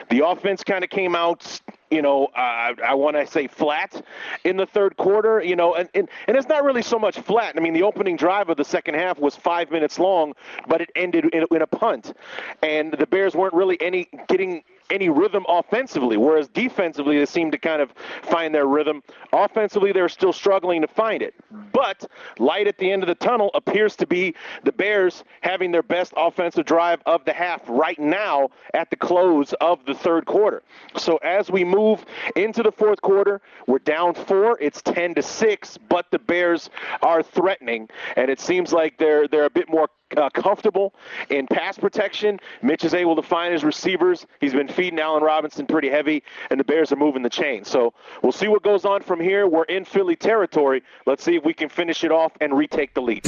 [0.09, 1.61] The offense kind of came out
[1.93, 4.03] you know, uh, I want to say flat
[4.43, 7.53] in the third quarter, you know, and, and, and it's not really so much flat.
[7.55, 10.33] I mean, the opening drive of the second half was five minutes long,
[10.67, 12.13] but it ended in, in a punt.
[12.61, 17.57] And the Bears weren't really any getting any rhythm offensively, whereas defensively they seem to
[17.57, 17.93] kind of
[18.23, 19.01] find their rhythm.
[19.31, 21.33] Offensively, they're still struggling to find it.
[21.71, 22.05] But
[22.39, 26.13] light at the end of the tunnel appears to be the Bears having their best
[26.15, 30.63] offensive drive of the half right now at the close of the third quarter.
[30.97, 34.57] So as we move into the fourth quarter, we're down four.
[34.59, 36.69] It's 10 to six, but the Bears
[37.01, 40.93] are threatening, and it seems like they're they're a bit more uh, comfortable
[41.29, 42.39] in pass protection.
[42.61, 44.25] Mitch is able to find his receivers.
[44.39, 47.63] He's been feeding Allen Robinson pretty heavy, and the Bears are moving the chain.
[47.63, 49.47] So we'll see what goes on from here.
[49.47, 50.83] We're in Philly territory.
[51.05, 53.25] Let's see if we can finish it off and retake the lead.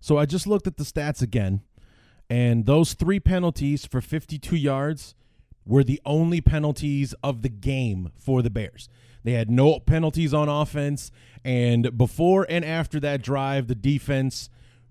[0.00, 1.60] So I just looked at the stats again,
[2.30, 5.14] and those three penalties for 52 yards
[5.66, 8.88] were the only penalties of the game for the Bears.
[9.24, 11.10] They had no penalties on offense,
[11.44, 14.48] and before and after that drive, the defense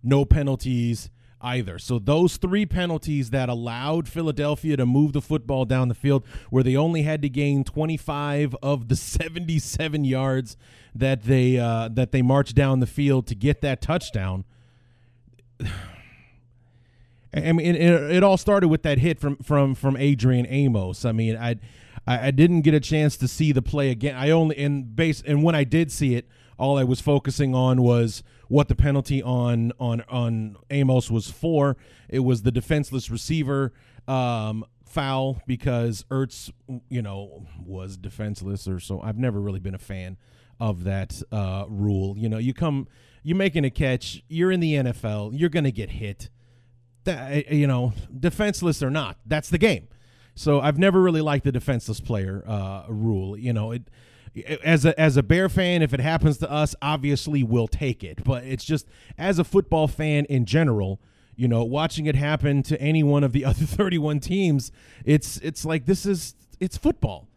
[0.08, 1.10] no penalties
[1.42, 1.78] either.
[1.78, 6.64] So those three penalties that allowed Philadelphia to move the football down the field where
[6.64, 10.58] they only had to gain 25 of the 77 yards
[10.96, 14.46] that they uh, that they marched down the field to get that touchdown.
[17.34, 21.06] I mean, it, it, all started with that hit from from from Adrian Amos.
[21.06, 21.58] I mean, I,
[22.08, 24.16] I didn't get a chance to see the play again.
[24.16, 27.82] I only in base and when I did see it, all I was focusing on
[27.84, 31.78] was what the penalty on on on Amos was for.
[32.10, 33.74] It was the defenseless receiver
[34.08, 36.52] um, foul because Ertz,
[36.90, 39.02] you know, was defenseless or so.
[39.02, 40.18] I've never really been a fan
[40.60, 42.18] of that uh, rule.
[42.18, 42.88] You know, you come,
[43.24, 46.30] you're making a catch, you're in the NFL, you're to get hit.
[47.04, 49.88] That you know, defenseless or not, that's the game.
[50.36, 53.38] So I've never really liked the defenseless player uh, rule.
[53.38, 53.90] You know, it
[54.64, 58.24] as a as a Bear fan, if it happens to us, obviously we'll take it.
[58.24, 61.00] But it's just as a football fan in general,
[61.36, 64.72] you know, watching it happen to any one of the other 31 teams,
[65.06, 67.28] it's it's like this is it's football.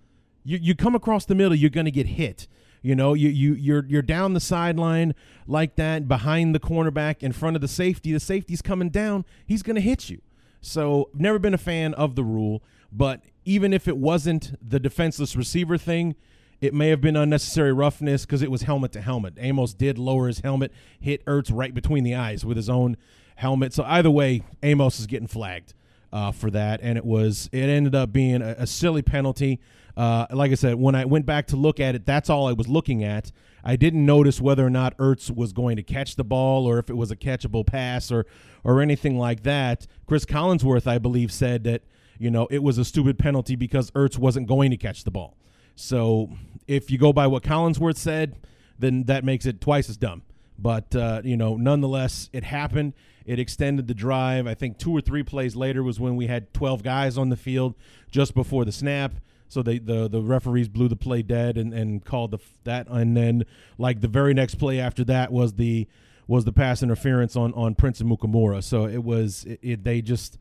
[0.45, 2.49] You you come across the middle, you're going to get hit.
[2.83, 5.15] You know, you you you're you're down the sideline
[5.47, 8.13] like that behind the cornerback in front of the safety.
[8.13, 10.23] The safety's coming down, he's going to hit you.
[10.63, 15.35] So, never been a fan of the rule, but even if it wasn't the defenseless
[15.35, 16.17] receiver thing,
[16.61, 19.35] it may have been unnecessary roughness because it was helmet to helmet.
[19.39, 22.97] Amos did lower his helmet, hit Ertz right between the eyes with his own
[23.37, 23.73] helmet.
[23.73, 25.75] So either way, Amos is getting flagged
[26.13, 29.61] uh, for that, and it was it ended up being a, a silly penalty.
[29.97, 32.53] Uh, like I said, when I went back to look at it, that's all I
[32.53, 33.33] was looking at.
[33.63, 36.89] I didn't notice whether or not Ertz was going to catch the ball or if
[36.89, 38.27] it was a catchable pass or
[38.65, 39.87] or anything like that.
[40.07, 41.83] Cris Collinsworth, I believe, said that
[42.19, 45.37] you know it was a stupid penalty because Ertz wasn't going to catch the ball.
[45.75, 46.31] So
[46.71, 48.37] if you go by what Collinsworth said,
[48.79, 50.23] then that makes it twice as dumb.
[50.57, 52.95] But uh, you know, nonetheless, it happened.
[53.27, 54.47] It extended the drive.
[54.47, 57.37] I think two or three plays later was when we had 12 guys on the
[57.37, 57.75] field
[58.11, 59.15] just before the snap.
[59.49, 63.17] So they the the referees blew the play dead and, and called the that and
[63.17, 63.47] then
[63.79, 65.89] like the very next play after that was the
[66.29, 68.63] was the pass interference on on Prince Amukamara.
[68.63, 70.39] So it was it, it, they just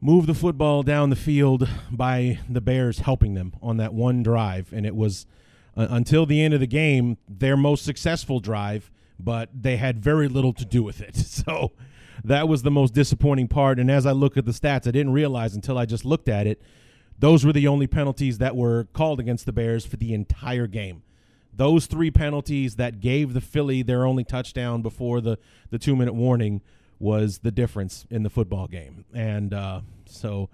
[0.00, 4.72] moved the football down the field by the Bears helping them on that one drive,
[4.72, 5.26] and it was
[5.76, 10.28] uh, until the end of the game their most successful drive, but they had very
[10.28, 11.16] little to do with it.
[11.46, 11.72] So
[12.24, 13.78] that was the most disappointing part.
[13.78, 16.46] And as I look at the stats, I didn't realize until I just looked at
[16.46, 16.60] it
[17.18, 21.02] those were the only penalties that were called against the Bears for the entire game.
[21.54, 25.38] Those three penalties that gave the Philly their only touchdown before the,
[25.70, 26.60] the two minute warning
[26.98, 29.04] was the difference in the football game.
[29.14, 30.48] And uh, so,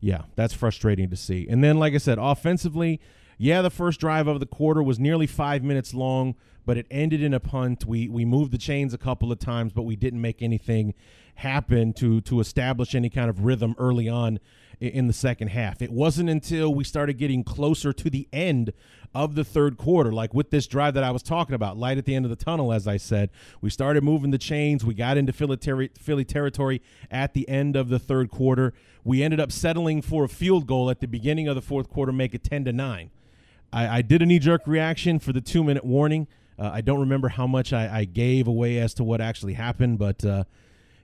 [0.00, 1.46] yeah, that's frustrating to see.
[1.48, 3.00] And then, like I said, offensively,
[3.38, 7.22] yeah, the first drive of the quarter was nearly five minutes long, but it ended
[7.22, 7.84] in a punt.
[7.84, 10.94] We we moved the chains a couple of times, but we didn't make anything
[11.36, 14.38] happen to to establish any kind of rhythm early on
[14.80, 15.80] in the second half.
[15.80, 18.72] It wasn't until we started getting closer to the end
[19.14, 22.04] of the third quarter, like with this drive that I was talking about, light at
[22.04, 24.84] the end of the tunnel, as I said, we started moving the chains.
[24.84, 28.72] We got into Philly, ter- Philly territory at the end of the third quarter.
[29.04, 32.12] We ended up settling for a field goal at the beginning of the fourth quarter,
[32.12, 33.10] make it 10 to 9.
[33.72, 36.26] I, I did a knee jerk reaction for the two minute warning.
[36.58, 39.98] Uh, I don't remember how much I, I, gave away as to what actually happened,
[39.98, 40.44] but uh,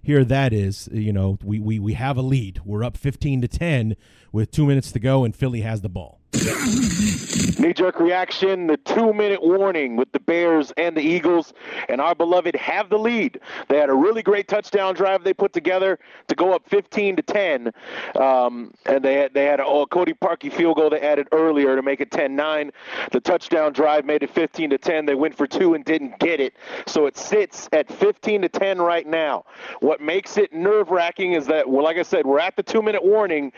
[0.03, 2.61] here that is, you know, we, we, we have a lead.
[2.65, 3.97] We're up 15 to 10
[4.31, 6.18] with two minutes to go, and Philly has the ball.
[6.35, 11.53] Knee jerk reaction, the two minute warning with the Bears and the Eagles,
[11.89, 13.41] and our beloved have the lead.
[13.69, 17.23] They had a really great touchdown drive they put together to go up 15 to
[17.23, 17.73] 10.
[18.15, 21.75] Um, and they had, they had a oh, Cody Parkey field goal they added earlier
[21.75, 22.73] to make it 10 9.
[23.11, 25.07] The touchdown drive made it 15 to 10.
[25.07, 26.55] They went for two and didn't get it.
[26.87, 29.45] So it sits at 15 to 10 right now.
[29.81, 32.83] What makes it nerve wracking is that, well, like I said, we're at the two
[32.83, 33.53] minute warning,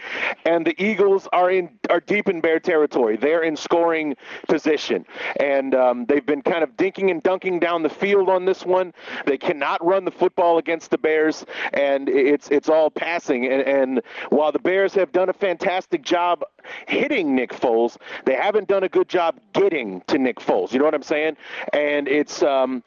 [0.47, 3.17] and the Eagles are in are deep in Bear territory.
[3.17, 4.17] They're in scoring
[4.49, 5.05] position,
[5.39, 8.93] and um, they've been kind of dinking and dunking down the field on this one.
[9.27, 13.47] They cannot run the football against the Bears, and it's it's all passing.
[13.47, 16.45] And, and while the Bears have done a fantastic job
[16.87, 20.73] hitting Nick Foles, they haven't done a good job getting to Nick Foles.
[20.73, 21.37] You know what I'm saying?
[21.73, 22.83] And it's um,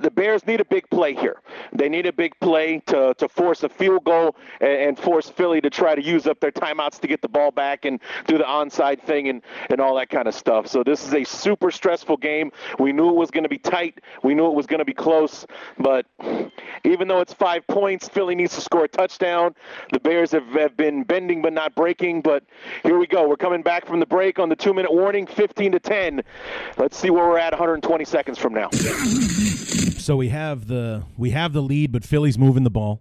[0.00, 1.40] the Bears need a big play here.
[1.72, 5.60] They need a big play to to force a field goal and, and force Philly
[5.60, 8.44] to try to use up their timeouts to get the ball back and do the
[8.44, 10.66] onside thing and, and all that kind of stuff.
[10.66, 12.50] So this is a super stressful game.
[12.78, 14.00] We knew it was going to be tight.
[14.22, 15.46] We knew it was going to be close.
[15.78, 16.06] But
[16.84, 19.54] even though it's five points, Philly needs to score a touchdown.
[19.92, 22.22] The Bears have, have been bending but not breaking.
[22.22, 22.44] But
[22.82, 23.13] here we go.
[23.22, 26.22] We're coming back from the break on the two minute warning, 15 to 10.
[26.76, 28.70] Let's see where we're at 120 seconds from now.
[28.70, 33.00] So we have the we have the lead, but Philly's moving the ball.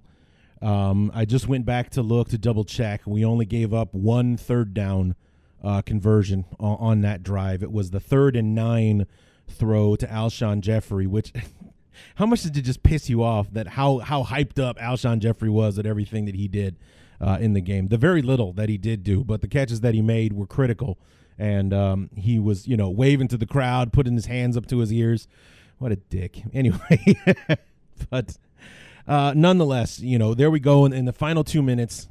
[0.62, 3.02] Um, I just went back to look to double check.
[3.06, 5.16] We only gave up one third down
[5.64, 7.64] uh, conversion on, on, that drive.
[7.64, 9.08] It was the third and nine
[9.48, 11.34] throw to Alshon Jeffery, which
[12.16, 15.50] how much did it just piss you off that how how hyped up Alshon Jeffery
[15.50, 16.78] was at everything that he did
[17.22, 17.88] uh, in the game?
[17.88, 20.98] The very little that he did do, but the catches that he made were critical.
[21.38, 24.80] And um, he was, you know, waving to the crowd, putting his hands up to
[24.80, 25.28] his ears.
[25.80, 26.44] What a dick.
[26.54, 27.18] Anyway,
[28.10, 28.38] but
[29.08, 32.08] uh, nonetheless, you know, there we go in, in the final two minutes.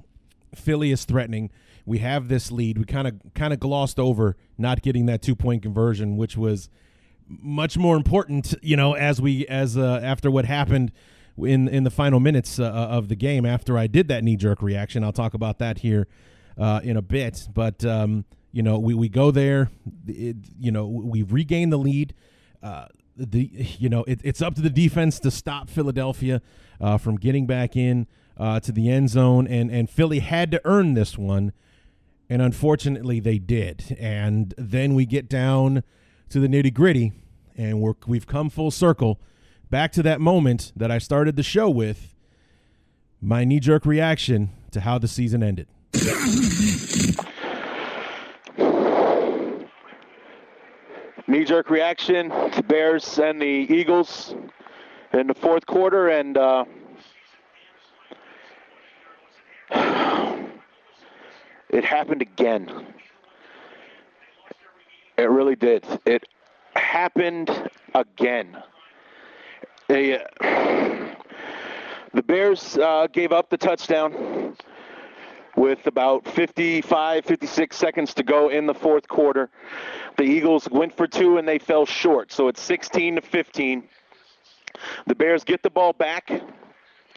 [0.55, 1.51] Philly is threatening
[1.85, 2.79] we have this lead.
[2.79, 6.69] We kind of kind of glossed over not getting that two point conversion, which was
[7.27, 10.93] much more important, you know, as we as uh, after what happened
[11.39, 13.47] in in the final minutes uh, of the game.
[13.47, 16.07] After I did that knee jerk reaction, I'll talk about that here
[16.59, 17.49] uh, in a bit.
[17.53, 19.71] But um, you know, we we go there.
[20.07, 22.15] It, you know, we regain the lead.
[22.63, 26.41] Uh, the you know it, it's up to the defense to stop Philadelphia
[26.81, 28.07] uh, from getting back in
[28.39, 31.53] uh, to the end zone, and and Philly had to earn this one
[32.33, 33.95] and unfortunately, they did.
[34.01, 35.83] And then we get down
[36.31, 37.13] to the nitty gritty,
[37.59, 39.21] and we're, we've come full circle
[39.73, 42.15] back to that moment that I started the show with
[43.23, 45.67] my knee jerk reaction to how the season ended.
[51.27, 54.35] knee jerk reaction to Bears and the Eagles
[55.15, 56.67] in the fourth quarter, and uh,
[61.71, 62.89] It happened again.
[65.17, 65.87] It really did.
[66.05, 66.29] It
[66.77, 68.63] happened again.
[69.89, 70.19] Uh,
[72.15, 74.57] the Bears uh, gave up the touchdown.
[75.55, 79.51] with about 55, 56 seconds to go in the fourth quarter.
[80.17, 82.33] The Eagles went for two and they fell short.
[82.33, 83.85] So it's 16 to 15.
[85.07, 86.31] The Bears get the ball back.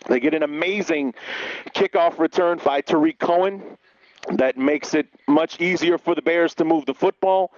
[0.07, 1.13] They get an amazing
[1.73, 3.77] kickoff return by Tarik Cohen
[4.33, 7.51] that makes it much easier for the Bears to move the football.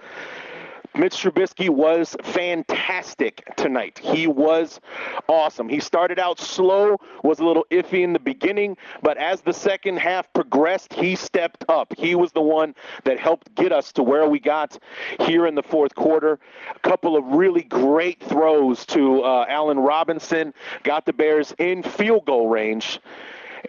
[0.94, 3.98] Mitch Trubisky was fantastic tonight.
[3.98, 4.80] He was
[5.28, 5.68] awesome.
[5.68, 9.98] He started out slow, was a little iffy in the beginning, but as the second
[9.98, 11.94] half progressed, he stepped up.
[11.96, 12.74] He was the one
[13.04, 14.78] that helped get us to where we got
[15.20, 16.40] here in the fourth quarter.
[16.74, 22.24] A couple of really great throws to uh, Allen Robinson got the Bears in field
[22.26, 23.00] goal range.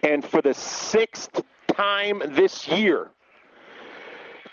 [0.02, 3.10] And for the sixth time this year,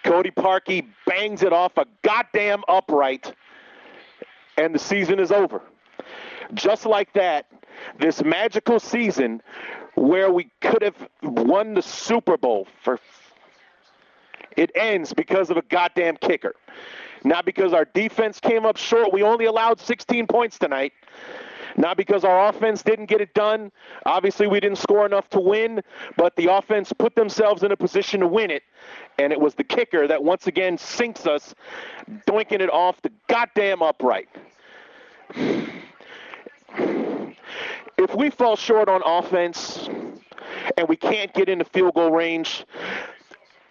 [0.08, 3.34] Cody Parkey bangs it off a goddamn upright,
[4.58, 5.62] and the season is over.
[6.54, 7.46] Just like that,
[8.00, 9.42] this magical season
[9.96, 13.00] where we could have won the Super Bowl for
[14.56, 16.56] it ends because of a goddamn kicker.
[17.26, 19.12] Not because our defense came up short.
[19.12, 20.94] We only allowed 16 points tonight.
[21.78, 23.72] Not because our offense didn't get it done.
[24.06, 25.82] Obviously, we didn't score enough to win,
[26.18, 28.64] but the offense put themselves in a position to win it.
[29.20, 31.54] And it was the kicker that once again sinks us,
[32.28, 34.28] doinking it off the goddamn upright.
[37.98, 39.88] If we fall short on offense
[40.78, 42.66] and we can't get into field goal range,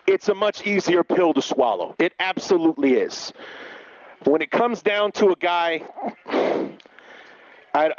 [0.06, 1.94] it's a much easier pill to swallow.
[1.98, 3.32] It absolutely is.
[4.24, 5.82] When it comes down to a guy
[7.76, 7.92] I,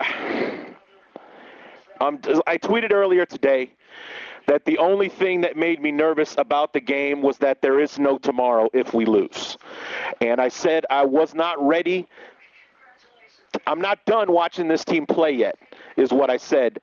[2.01, 3.73] um, I tweeted earlier today
[4.47, 7.99] that the only thing that made me nervous about the game was that there is
[7.99, 9.55] no tomorrow if we lose.
[10.19, 12.07] And I said I was not ready.
[13.67, 15.59] I'm not done watching this team play yet,
[15.95, 16.80] is what I said.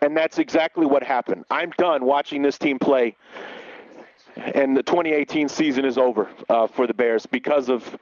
[0.00, 1.44] And that's exactly what happened.
[1.50, 3.14] I'm done watching this team play.
[4.36, 7.98] And the 2018 season is over uh, for the Bears because of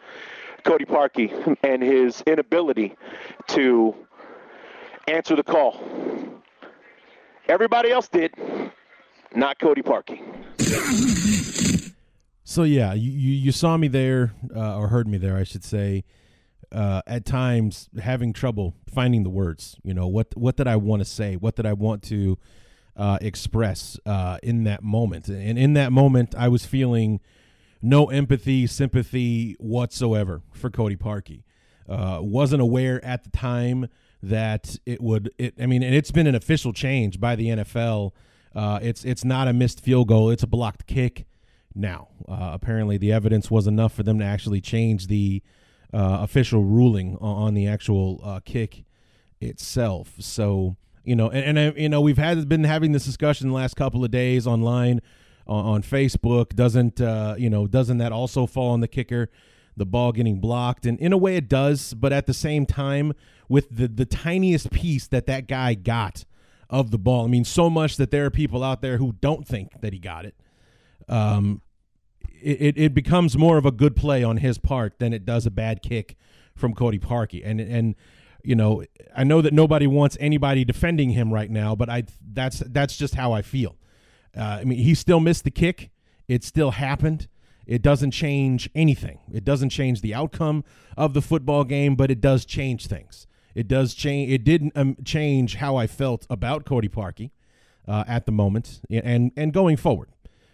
[0.63, 2.95] Cody Parkey and his inability
[3.49, 3.95] to
[5.11, 5.81] answer the call.
[7.49, 8.33] Everybody else did,
[9.35, 10.21] not Cody Parkey.
[12.45, 16.05] So yeah, you, you saw me there, uh, or heard me there, I should say.
[16.73, 19.77] Uh, at times, having trouble finding the words.
[19.83, 20.37] You know what?
[20.37, 21.35] What did I want to say?
[21.35, 22.39] What did I want to
[22.97, 25.27] uh, express uh, in that moment?
[25.29, 27.21] And in that moment, I was feeling
[27.83, 31.43] no empathy, sympathy whatsoever for Cody Parkey.
[31.89, 33.89] Uh, wasn't aware at the time
[34.23, 35.31] that it would.
[35.39, 38.13] It, I mean, and it's been an official change by the NFL.
[38.55, 41.27] Uh, it's it's not a missed field goal; it's a blocked kick.
[41.75, 45.43] Now, uh, apparently, the evidence was enough for them to actually change the
[45.93, 48.85] uh, official ruling on, the actual uh, kick
[49.41, 50.15] itself.
[50.19, 53.77] So, you know, and, and you know, we've had been having this discussion the last
[53.77, 55.01] couple of days online
[55.47, 56.55] on, on Facebook.
[56.55, 57.67] Doesn't uh, you know?
[57.67, 59.31] Doesn't that also fall on the kicker?
[59.81, 63.15] The ball getting blocked and in a way it does but at the same time
[63.49, 66.25] with the the tiniest piece that that guy got
[66.69, 67.25] of the ball.
[67.25, 69.99] I mean so much that there are people out there who don't think that he
[69.99, 70.37] got it.
[71.09, 71.63] Um
[72.43, 75.51] it, it becomes more of a good play on his part than it does a
[75.51, 76.17] bad kick
[76.55, 77.43] from Cody Parkey.
[77.43, 77.97] And and
[78.45, 78.85] you know
[79.17, 83.15] I know that nobody wants anybody defending him right now but I that's that's just
[83.15, 83.77] how I feel.
[84.37, 85.91] Uh, I mean he still missed the kick.
[86.29, 87.29] It still happened
[87.71, 89.21] it doesn't change anything.
[89.33, 90.65] It doesn't change the outcome
[90.97, 93.29] of the football game, but it does change things.
[93.55, 94.33] It does change.
[94.33, 97.31] It didn't um, change how I felt about Cody Parkey
[97.87, 100.09] uh, at the moment and and going forward.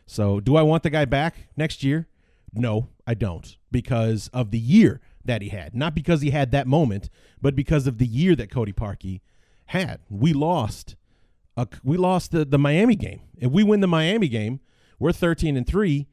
[0.06, 2.06] So, do I want the guy back next year?
[2.52, 5.74] No, I don't, because of the year that he had.
[5.74, 7.08] Not because he had that moment,
[7.40, 9.22] but because of the year that Cody Parkey
[9.66, 10.00] had.
[10.10, 10.96] We lost.
[11.56, 13.22] A, we lost the, the Miami game.
[13.38, 14.60] If we win the Miami game,
[14.98, 16.06] we're 13 and 3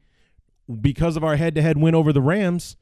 [0.80, 2.76] because of our head to head win over the Rams,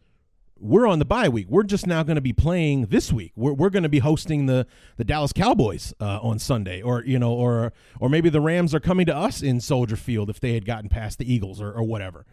[0.63, 1.49] we're on the bye week.
[1.49, 3.33] We're just now going to be playing this week.
[3.35, 4.67] We're, we're going to be hosting the,
[4.97, 8.81] the Dallas Cowboys uh, on Sunday, or you know, or or maybe the Rams are
[8.81, 11.83] coming to us in Soldier Field if they had gotten past the Eagles or, or
[11.83, 12.25] whatever,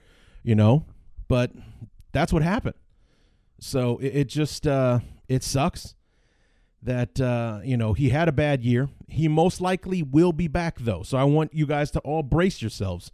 [0.44, 0.86] you know.
[1.28, 1.52] But
[2.12, 2.76] that's what happened.
[3.60, 5.96] So it, it just uh, it sucks
[6.84, 8.90] that uh, you know he had a bad year.
[9.08, 11.02] He most likely will be back though.
[11.02, 13.10] So I want you guys to all brace yourselves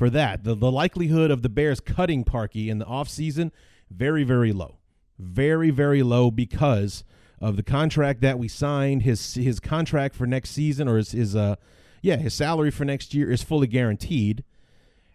[0.00, 0.44] for that.
[0.44, 3.50] The, the likelihood of the Bears cutting Parkey in the offseason,
[3.90, 4.78] very, very low.
[5.18, 7.04] Very, very low because
[7.38, 9.02] of the contract that we signed.
[9.02, 11.56] His his contract for next season or his, his uh
[12.00, 14.42] yeah, his salary for next year is fully guaranteed.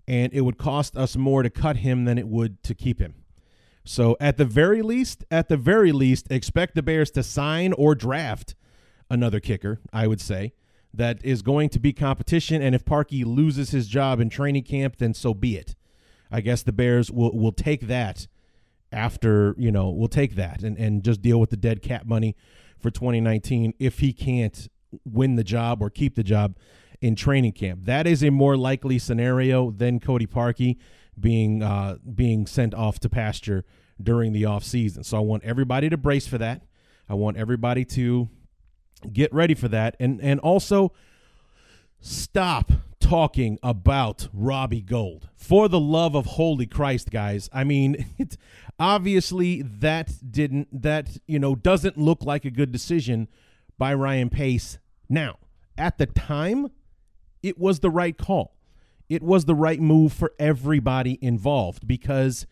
[0.08, 3.16] And it would cost us more to cut him than it would to keep him.
[3.86, 7.96] So at the very least, at the very least, expect the Bears to sign or
[7.96, 8.54] draft
[9.10, 10.54] another kicker, I would say.
[10.98, 12.62] That is going to be competition.
[12.62, 15.76] And if Parkey loses his job in training camp, then so be it.
[16.32, 18.28] I guess the Bears will will take that
[18.92, 22.36] after you know we'll take that and and just deal with the dead cap money
[22.80, 24.70] for 2019 if he can't
[25.04, 26.56] win the job or keep the job
[27.02, 27.82] in training camp.
[27.84, 30.78] That is a more likely scenario than Cody Parkey
[31.20, 33.64] being uh, being sent off to pasture
[34.02, 35.06] during the offseason.
[35.06, 36.64] So I want everybody to brace for that.
[37.08, 38.30] I want everybody to
[39.14, 40.94] get ready for that and and also
[42.00, 42.72] stop
[43.06, 45.30] talking about Robbie Gould.
[45.36, 47.50] For the love of holy Christ, guys.
[47.54, 48.38] I mean, it's
[48.80, 53.28] obviously that didn't that, you know, doesn't look like a good decision
[53.78, 55.38] by Ryan Pace now.
[55.78, 56.72] At the time,
[57.44, 58.56] it was the right call.
[59.08, 62.48] It was the right move for everybody involved because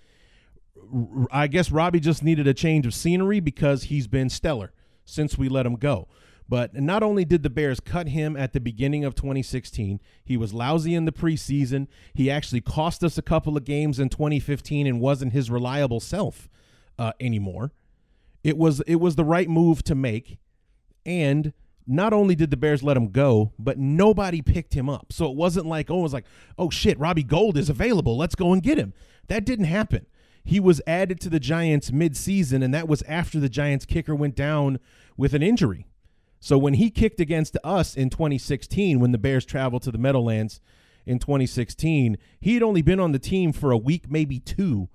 [1.32, 4.72] I guess Robbie just needed a change of scenery because he's been stellar
[5.06, 6.08] since we let him go.
[6.50, 10.54] But not only did the Bears cut him at the beginning of 2016, he was
[10.54, 11.88] lousy in the preseason.
[12.14, 16.50] He actually cost us a couple of games in 2015 and wasn't his reliable self
[17.00, 17.72] uh, anymore.
[18.44, 20.38] It was it was the right move to make,
[21.06, 21.54] and
[21.88, 25.12] not only did the Bears let him go, but nobody picked him up.
[25.12, 26.26] So it wasn't like, oh, it was like,
[26.58, 28.18] oh shit, Robbie Gould is available.
[28.18, 28.94] Let's go and get him.
[29.28, 30.06] That didn't happen.
[30.44, 34.36] He was added to the Giants midseason, and that was after the Giants kicker went
[34.36, 34.80] down
[35.16, 35.88] with an injury.
[36.44, 40.60] So when he kicked against us in 2016, when the Bears traveled to the Meadowlands
[41.06, 44.90] in 2016, he had only been on the team for a week, maybe two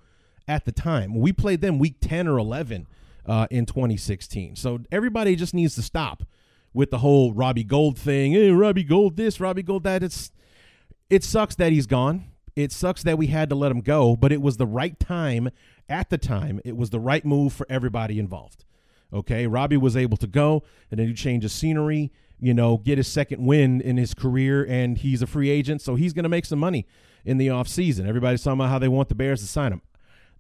[0.47, 1.15] at the time.
[1.15, 2.87] We played them week 10 or 11
[3.25, 4.57] uh, in 2016.
[4.57, 6.23] So everybody just needs to stop
[6.75, 8.33] with the whole Robbie Gould thing.
[8.33, 10.03] Hey, Robbie Gould this, Robbie Gould that.
[10.03, 10.31] It's
[11.09, 12.27] it sucks that he's gone.
[12.57, 15.49] It sucks that we had to let him go, but it was the right time
[15.89, 16.61] at the time.
[16.67, 18.67] It was the right move for everybody involved.
[19.13, 22.99] Okay, Robbie was able to go and then you change the scenery, you know, get
[22.99, 26.29] his second win in his career, and he's a free agent, so he's going to
[26.29, 26.87] make some money
[27.25, 28.07] in the offseason.
[28.07, 29.83] Everybody's talking about how they want the Bears to sign him.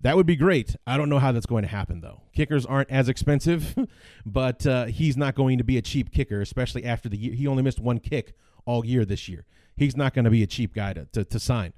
[0.00, 0.76] That would be great.
[0.86, 2.22] I don't know how that's going to happen, though.
[2.32, 3.76] Kickers aren't as expensive,
[4.26, 7.34] but uh, he's not going to be a cheap kicker, especially after the year.
[7.34, 9.44] He only missed one kick all year this year.
[9.76, 11.72] He's not going to be a cheap guy to, to, to sign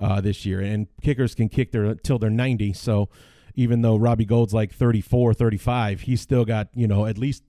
[0.00, 0.60] uh, this year.
[0.60, 2.74] And kickers can kick their till they're 90.
[2.74, 3.08] So
[3.54, 7.42] even though Robbie Gould's like 34, 35, he's still got, you know, at least,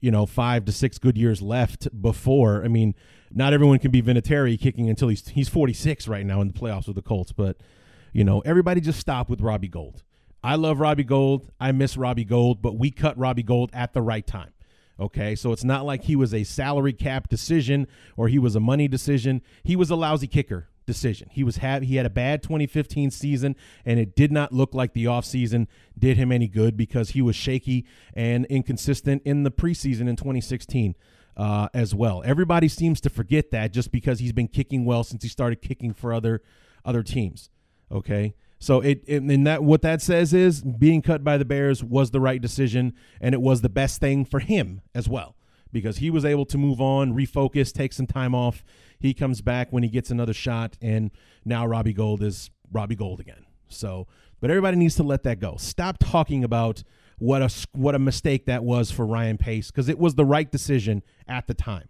[0.00, 2.64] you know, five to six good years left before.
[2.64, 2.94] I mean,
[3.30, 6.86] not everyone can be Vinatieri kicking until he's he's 46 right now in the playoffs
[6.86, 7.56] with the Colts, but–
[8.12, 10.02] you know, everybody just stop with Robbie Gould.
[10.42, 11.50] I love Robbie Gould.
[11.60, 14.52] I miss Robbie Gould, but we cut Robbie Gould at the right time.
[14.98, 17.86] Okay, so it's not like he was a salary cap decision
[18.16, 19.40] or he was a money decision.
[19.62, 21.28] He was a lousy kicker decision.
[21.30, 24.92] He was have he had a bad 2015 season and it did not look like
[24.92, 30.08] the offseason did him any good because he was shaky and inconsistent in the preseason
[30.08, 30.96] in 2016
[31.36, 32.22] uh, as well.
[32.24, 35.94] Everybody seems to forget that just because he's been kicking well since he started kicking
[35.94, 36.42] for other
[36.84, 37.50] other teams.
[37.92, 38.34] Okay.
[38.58, 42.10] So it, it and that what that says is being cut by the Bears was
[42.10, 45.36] the right decision and it was the best thing for him as well
[45.72, 48.64] because he was able to move on, refocus, take some time off.
[48.98, 51.10] He comes back when he gets another shot and
[51.44, 53.46] now Robbie Gould is Robbie Gould again.
[53.68, 54.06] So,
[54.40, 55.56] but everybody needs to let that go.
[55.58, 56.82] Stop talking about
[57.18, 60.50] what a what a mistake that was for Ryan Pace because it was the right
[60.50, 61.88] decision at the time.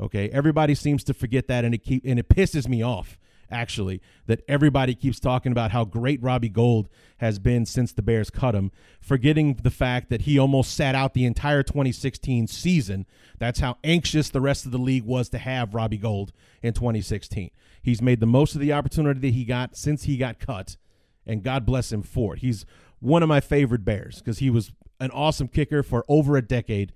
[0.00, 3.18] Okay, everybody seems to forget that, and it keep and it pisses me off
[3.50, 6.88] actually, that everybody keeps talking about how great Robbie Gould
[7.18, 8.70] has been since the Bears cut him,
[9.00, 13.06] forgetting the fact that he almost sat out the entire 2016 season.
[13.38, 16.32] That's how anxious the rest of the league was to have Robbie Gould
[16.62, 17.50] in 2016.
[17.82, 20.76] He's made the most of the opportunity that he got since he got cut,
[21.26, 22.40] and God bless him for it.
[22.40, 22.66] He's
[23.00, 26.92] one of my favorite Bears because he was an awesome kicker for over a decade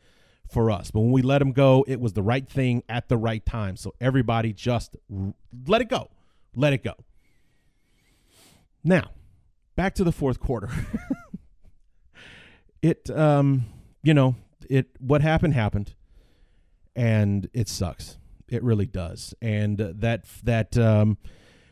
[0.48, 0.90] for us.
[0.90, 3.76] But when we let him go, it was the right thing at the right time.
[3.76, 4.96] So everybody just
[5.66, 6.10] let it go
[6.56, 6.94] let it go.
[8.82, 9.10] Now,
[9.76, 10.68] back to the fourth quarter.
[12.82, 13.64] it, um,
[14.02, 14.36] you know,
[14.68, 15.94] it what happened happened,
[16.94, 18.18] and it sucks.
[18.48, 19.34] It really does.
[19.40, 21.18] And that that um,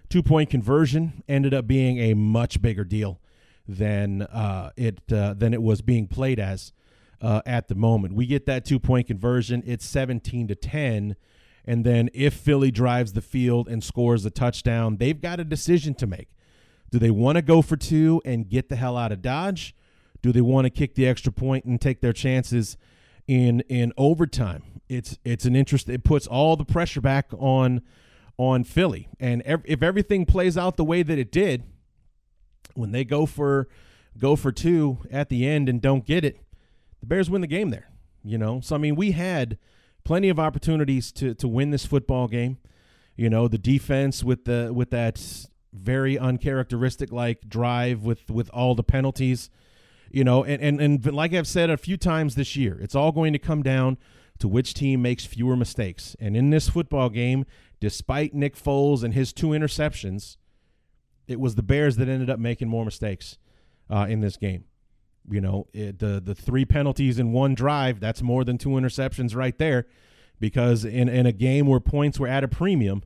[0.09, 3.21] two point conversion ended up being a much bigger deal
[3.69, 6.73] than uh, it uh, than it was being played as
[7.21, 8.15] uh, at the moment.
[8.15, 9.63] We get that two point conversion.
[9.67, 11.17] It's seventeen to ten
[11.65, 15.95] and then if Philly drives the field and scores a touchdown, they've got a decision
[15.95, 16.29] to make.
[16.91, 19.75] Do they want to go for two and get the hell out of Dodge?
[20.21, 22.77] Do they want to kick the extra point and take their chances
[23.27, 24.81] in in overtime?
[24.89, 25.89] It's it's an interest.
[25.89, 27.83] It puts all the pressure back on
[28.37, 31.65] on Philly, and ev- if everything plays out the way that it did,
[32.75, 33.69] when they go for
[34.19, 36.39] go for two at the end and don't get it,
[37.01, 37.89] the Bears win the game there.
[38.23, 39.59] You know, so I mean, we had
[40.05, 42.59] plenty of opportunities to to win this football game.
[43.17, 48.75] You know, the defense with the with that very uncharacteristic like drive with with all
[48.75, 49.51] the penalties.
[50.11, 53.13] You know, and, and and like I've said a few times this year, it's all
[53.13, 53.97] going to come down
[54.39, 56.17] to which team makes fewer mistakes.
[56.19, 57.47] And in this football game,
[57.81, 60.37] despite Nick Foles and his two interceptions,
[61.29, 63.39] it was the Bears that ended up making more mistakes
[63.89, 64.65] uh, in this game.
[65.31, 69.37] You know, it, the the three penalties in one drive, that's more than two interceptions
[69.37, 69.87] right there.
[70.41, 73.03] Because in, in a game where points were at a premium,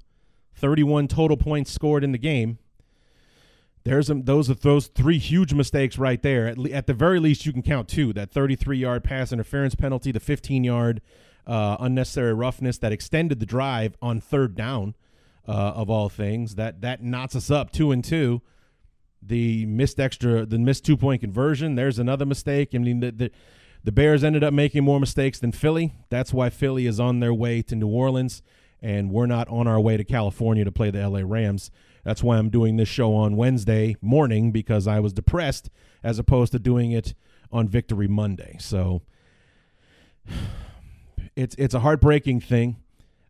[0.55, 2.59] 31 total points scored in the game,
[3.85, 6.49] there's a, those are those three huge mistakes right there.
[6.49, 9.75] At, le- at the very least, you can count two: that 33 yard pass interference
[9.75, 11.03] penalty, the 15 yard
[11.47, 14.95] uh, unnecessary roughness that extended the drive on third down,
[15.47, 16.57] uh, of all things.
[16.57, 18.43] That that knots us up two and two.
[19.27, 21.75] The missed extra, the missed two point conversion.
[21.75, 22.71] There's another mistake.
[22.75, 23.31] I mean, the, the
[23.85, 25.95] the Bears ended up making more mistakes than Philly.
[26.09, 28.43] That's why Philly is on their way to New Orleans,
[28.83, 31.71] and we're not on our way to California to play the LA Rams.
[32.03, 35.71] That's why I'm doing this show on Wednesday morning because I was depressed
[36.03, 37.15] as opposed to doing it
[37.51, 38.57] on Victory Monday.
[38.61, 39.03] So
[41.37, 42.77] it's it's a heartbreaking thing.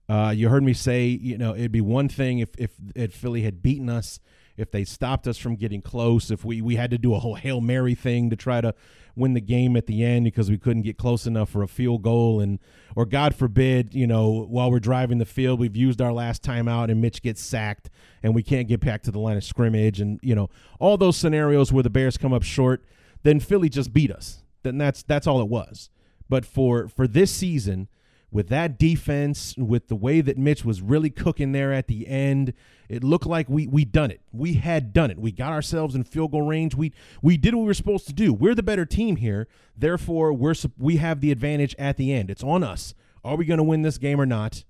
[0.09, 3.42] Uh, you heard me say, you know, it'd be one thing if, if if Philly
[3.42, 4.20] had beaten us,
[4.57, 7.35] if they stopped us from getting close, if we we had to do a whole
[7.35, 8.75] hail mary thing to try to
[9.15, 12.03] win the game at the end because we couldn't get close enough for a field
[12.03, 12.59] goal, and
[12.95, 16.91] or God forbid, you know, while we're driving the field, we've used our last timeout
[16.91, 17.91] and Mitch gets sacked
[18.23, 20.49] and we can't get back to the line of scrimmage, and you know,
[20.79, 22.85] all those scenarios where the Bears come up short,
[23.23, 24.43] then Philly just beat us.
[24.63, 25.91] Then that's that's all it was.
[26.29, 27.89] But for for this season
[28.31, 32.53] with that defense, with the way that Mitch was really cooking there at the end,
[32.89, 34.20] it looked like we we done it.
[34.33, 35.18] We had done it.
[35.18, 36.74] We got ourselves in field goal range.
[36.74, 38.33] We we did what we were supposed to do.
[38.33, 39.49] We're the better team here.
[39.77, 42.31] Therefore, we're we have the advantage at the end.
[42.31, 42.95] It's on us.
[43.24, 44.64] Are we going to win this game or not?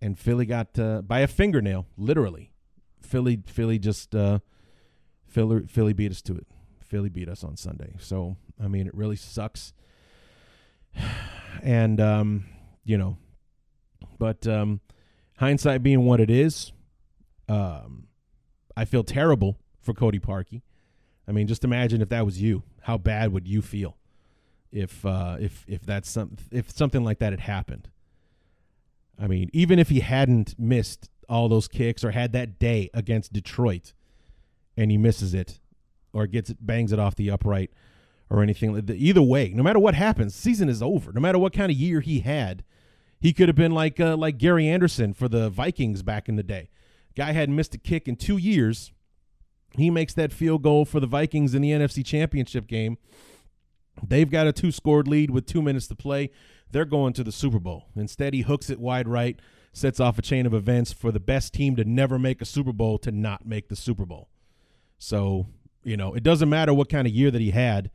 [0.00, 2.50] And Philly got uh, by a fingernail, literally.
[3.00, 4.40] Philly Philly just uh,
[5.26, 6.46] Philly Philly beat us to it.
[6.80, 7.94] Philly beat us on Sunday.
[7.98, 9.72] So I mean, it really sucks
[11.62, 12.46] and um,
[12.84, 13.16] you know,
[14.18, 14.80] but um,
[15.38, 16.72] hindsight being what it is,
[17.48, 18.08] um,
[18.76, 20.62] I feel terrible for Cody Parkey.
[21.26, 22.62] I mean, just imagine if that was you.
[22.82, 23.96] How bad would you feel
[24.70, 27.88] if uh, if if that's some if something like that had happened?
[29.20, 33.32] I mean, even if he hadn't missed all those kicks or had that day against
[33.32, 33.92] Detroit,
[34.76, 35.60] and he misses it
[36.12, 37.70] or gets it bangs it off the upright
[38.32, 38.82] or anything.
[38.90, 41.12] Either way, no matter what happens, season is over.
[41.12, 42.64] No matter what kind of year he had,
[43.20, 46.42] he could have been like uh, like Gary Anderson for the Vikings back in the
[46.42, 46.70] day.
[47.14, 48.90] Guy hadn't missed a kick in two years.
[49.76, 52.96] He makes that field goal for the Vikings in the NFC Championship game.
[54.02, 56.30] They've got a two scored lead with two minutes to play.
[56.70, 57.84] They're going to the Super Bowl.
[57.94, 59.38] Instead, he hooks it wide right,
[59.74, 62.72] sets off a chain of events for the best team to never make a Super
[62.72, 64.30] Bowl to not make the Super Bowl.
[64.98, 65.48] So,
[65.84, 67.90] you know, it doesn't matter what kind of year that he had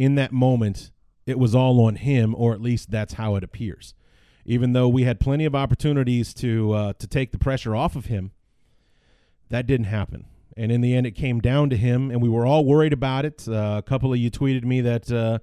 [0.00, 0.92] in that moment,
[1.26, 3.92] it was all on him, or at least that's how it appears.
[4.46, 8.06] Even though we had plenty of opportunities to uh, to take the pressure off of
[8.06, 8.30] him,
[9.50, 10.24] that didn't happen.
[10.56, 13.26] And in the end, it came down to him, and we were all worried about
[13.26, 13.46] it.
[13.46, 15.38] Uh, a couple of you tweeted me that uh,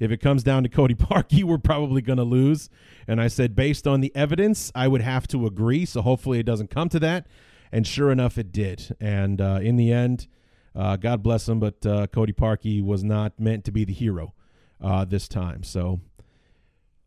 [0.00, 2.68] if it comes down to Cody Parkey, we're probably going to lose.
[3.06, 5.84] And I said, based on the evidence, I would have to agree.
[5.84, 7.28] So hopefully it doesn't come to that.
[7.70, 8.96] And sure enough, it did.
[9.00, 10.26] And uh, in the end,
[10.74, 14.34] uh, God bless him, but uh, Cody Parkey was not meant to be the hero
[14.80, 15.62] uh, this time.
[15.62, 16.00] So,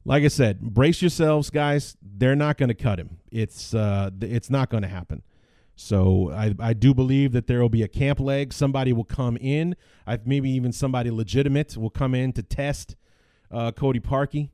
[0.06, 1.96] like I said, brace yourselves, guys.
[2.02, 3.20] They're not going to cut him.
[3.32, 5.24] It's uh, it's not going to happen.
[5.76, 8.54] So I, I do believe that there will be a camp leg.
[8.54, 9.76] Somebody will come in.
[10.06, 12.96] I, maybe even somebody legitimate will come in to test
[13.50, 14.50] uh, Cody Parkey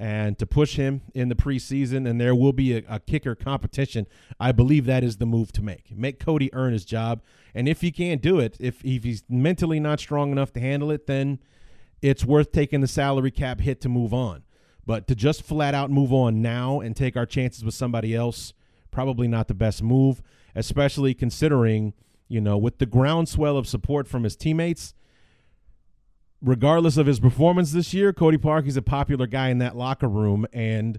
[0.00, 4.06] and to push him in the preseason, and there will be a, a, kicker competition.
[4.40, 5.94] I believe that is the move to make.
[5.94, 7.20] Make Cody earn his job,
[7.54, 10.90] and if he can't do it, if if he's mentally not strong enough to handle
[10.90, 11.38] it, then
[12.00, 14.42] it's worth taking the salary cap hit to move on.
[14.86, 18.54] But to just flat out move on now and take our chances with somebody else,
[18.90, 20.22] probably not the best move,
[20.54, 21.92] especially considering
[22.26, 24.94] you know with the groundswell of support from his teammates
[26.42, 30.46] regardless of his performance this year, Cody Parkey's a popular guy in that locker room,
[30.52, 30.98] and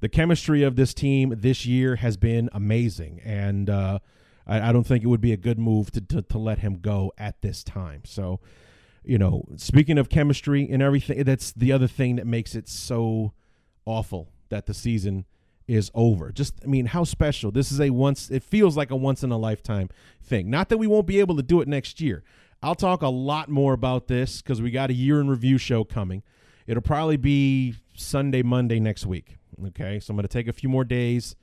[0.00, 3.20] the chemistry of this team this year has been amazing.
[3.24, 4.00] And uh,
[4.46, 6.78] I, I, don't think it would be a good move to, to, to let him
[6.80, 8.02] go at this time.
[8.04, 8.40] So,
[9.04, 13.32] you know, speaking of chemistry and everything, that's the other thing that makes it so
[13.84, 15.26] awful that the season
[15.68, 16.32] is over.
[16.32, 17.52] Just, I mean, how special.
[17.52, 19.88] This is a once, it feels like a once in a lifetime
[20.22, 20.50] thing.
[20.50, 22.24] Not that we won't be able to do it next year.
[22.62, 25.84] I'll talk a lot more about this because we got a year in review show
[25.84, 26.22] coming.
[26.66, 29.38] It'll probably be Sunday, Monday next week.
[29.68, 31.36] Okay, so I'm going to take a few more days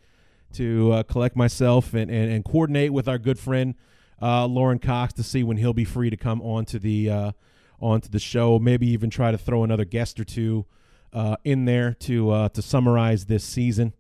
[0.54, 3.76] to uh, collect myself and, and, and coordinate with our good friend
[4.22, 7.32] uh, Lorin Cox to see when he'll be free to come onto the uh,
[7.80, 8.60] onto the show.
[8.60, 10.66] Maybe even try to throw another guest or two
[11.14, 13.94] uh, in there to uh, to summarize this season.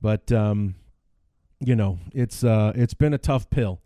[0.00, 0.74] But um,
[1.60, 3.80] you know, it's uh, it's been a tough pill,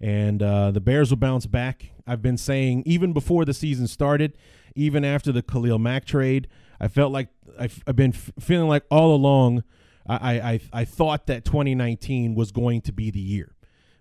[0.00, 1.92] and uh, the Bears will bounce back.
[2.06, 4.36] I've been saying even before the season started,
[4.74, 6.48] even after the Khalil Mack trade,
[6.80, 7.28] I felt like
[7.58, 9.64] I've, I've been f- feeling like all along.
[10.08, 13.54] I, I I thought that 2019 was going to be the year.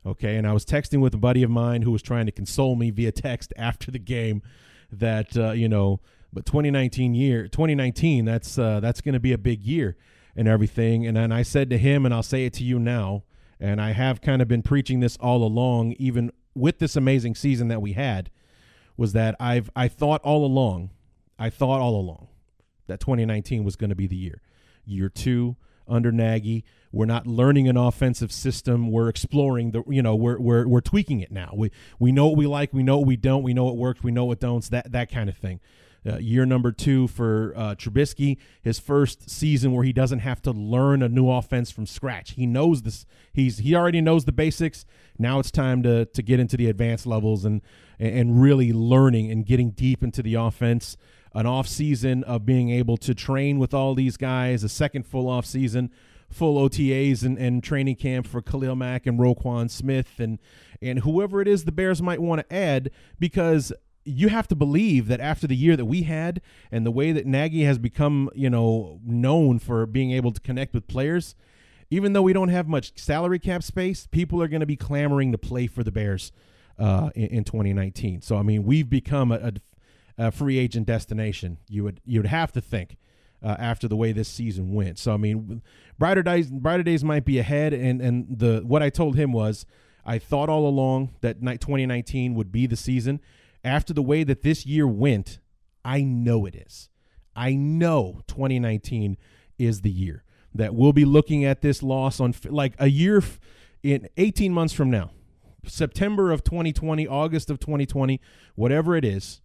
[0.06, 2.76] Okay, and I was texting with a buddy of mine who was trying to console
[2.76, 4.42] me via text after the game
[4.92, 6.00] that uh, you know,
[6.32, 9.98] but 2019 year 2019 that's uh, that's going to be a big year
[10.36, 11.06] and everything.
[11.06, 13.24] And then I said to him, and I'll say it to you now,
[13.60, 17.68] and I have kind of been preaching this all along, even with this amazing season
[17.70, 18.30] that we had,
[18.96, 20.92] was that I've I thought all along,
[21.38, 22.28] I thought all along
[22.88, 24.42] that 2019 was going to be the year.
[24.86, 25.56] Year two
[25.88, 28.92] under Nagy, we're not learning an offensive system.
[28.92, 31.52] We're exploring the, you know, we're we're we're tweaking it now.
[31.56, 34.04] We we know what we like, we know what we don't, we know what works,
[34.04, 34.64] we know what don't.
[34.70, 35.60] That that kind of thing.
[36.06, 40.52] Uh, year number two for uh, Trubisky, his first season where he doesn't have to
[40.52, 42.32] learn a new offense from scratch.
[42.32, 43.06] He knows this.
[43.34, 44.86] He's he already knows the basics.
[45.20, 47.62] Now it's time to to get into the advanced levels and
[48.00, 50.98] and really learning and getting deep into the offense.
[51.34, 54.64] An off season of being able to train with all these guys.
[54.64, 55.92] A second full off season
[56.30, 60.40] full OTAs and, and training camp for Khalil Mack and Roquan Smith and
[60.82, 63.74] and whoever it is the Bears might want to add because
[64.08, 66.42] you have to believe that after the year that we had
[66.72, 70.74] and the way that Nagy has become, you know, known for being able to connect
[70.74, 71.36] with players,
[71.90, 75.32] even though we don't have much salary cap space, people are going to be clamoring
[75.32, 76.32] to play for the Bears
[76.80, 78.22] uh, in, in, 2019.
[78.22, 79.54] So I mean, we've become a,
[80.18, 81.58] a, a, free agent destination.
[81.68, 82.98] You would you would have to think
[83.44, 85.00] uh, after the way this season went.
[85.00, 85.62] So I mean,
[85.98, 87.74] brighter days brighter days might be ahead.
[87.74, 89.66] And and the what I told him was
[90.06, 93.20] I thought all along that 2019 would be the season.
[93.64, 95.40] After the way that this year went,
[95.84, 96.90] I know it is.
[97.36, 99.18] I know 2019
[99.58, 103.24] is the year that we'll be looking at this loss on like a year
[103.84, 105.12] in 18 months from now.
[105.66, 108.20] September of 2020, August of 2020,
[108.56, 109.42] whatever it is,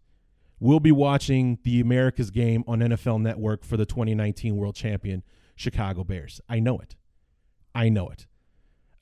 [0.61, 5.23] we'll be watching the America's game on NFL Network for the 2019 World Champion
[5.57, 6.41] Chicago Bears.
[6.49, 6.97] I know it.
[7.75, 8.27] I know it.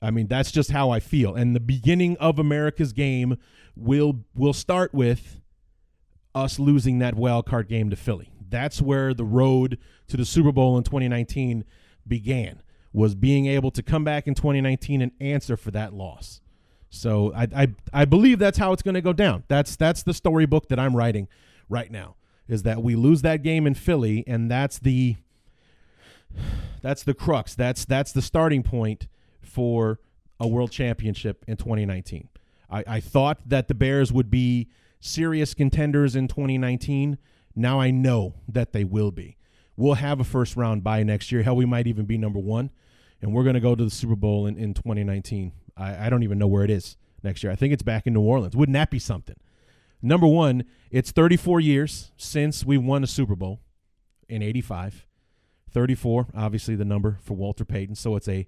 [0.01, 1.35] I mean, that's just how I feel.
[1.35, 3.37] And the beginning of America's game
[3.75, 5.41] will will start with
[6.33, 8.31] us losing that wild card game to Philly.
[8.49, 9.77] That's where the road
[10.07, 11.63] to the Super Bowl in 2019
[12.07, 12.61] began.
[12.93, 16.41] Was being able to come back in 2019 and answer for that loss.
[16.89, 19.43] So I I, I believe that's how it's going to go down.
[19.47, 21.27] That's that's the storybook that I'm writing
[21.69, 22.15] right now
[22.47, 25.15] is that we lose that game in Philly, and that's the
[26.81, 27.55] that's the crux.
[27.55, 29.07] That's that's the starting point
[29.41, 29.99] for
[30.39, 32.29] a world championship in 2019.
[32.69, 34.69] I, I thought that the Bears would be
[34.99, 37.17] serious contenders in 2019.
[37.55, 39.37] Now I know that they will be.
[39.75, 41.43] We'll have a first round bye next year.
[41.43, 42.71] Hell, we might even be number one.
[43.21, 45.51] And we're going to go to the Super Bowl in, in 2019.
[45.77, 47.51] I, I don't even know where it is next year.
[47.51, 48.55] I think it's back in New Orleans.
[48.55, 49.35] Wouldn't that be something?
[50.01, 53.61] Number one, it's 34 years since we won a Super Bowl
[54.27, 55.05] in 85.
[55.71, 57.95] 34, obviously the number for Walter Payton.
[57.95, 58.47] So it's a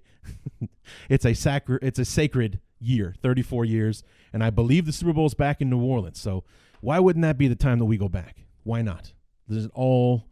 [1.08, 4.02] it's a sacred it's a sacred year, 34 years,
[4.32, 6.20] and I believe the Super Bowl is back in New Orleans.
[6.20, 6.44] So
[6.80, 8.44] why wouldn't that be the time that we go back?
[8.62, 9.12] Why not?
[9.48, 10.24] There's all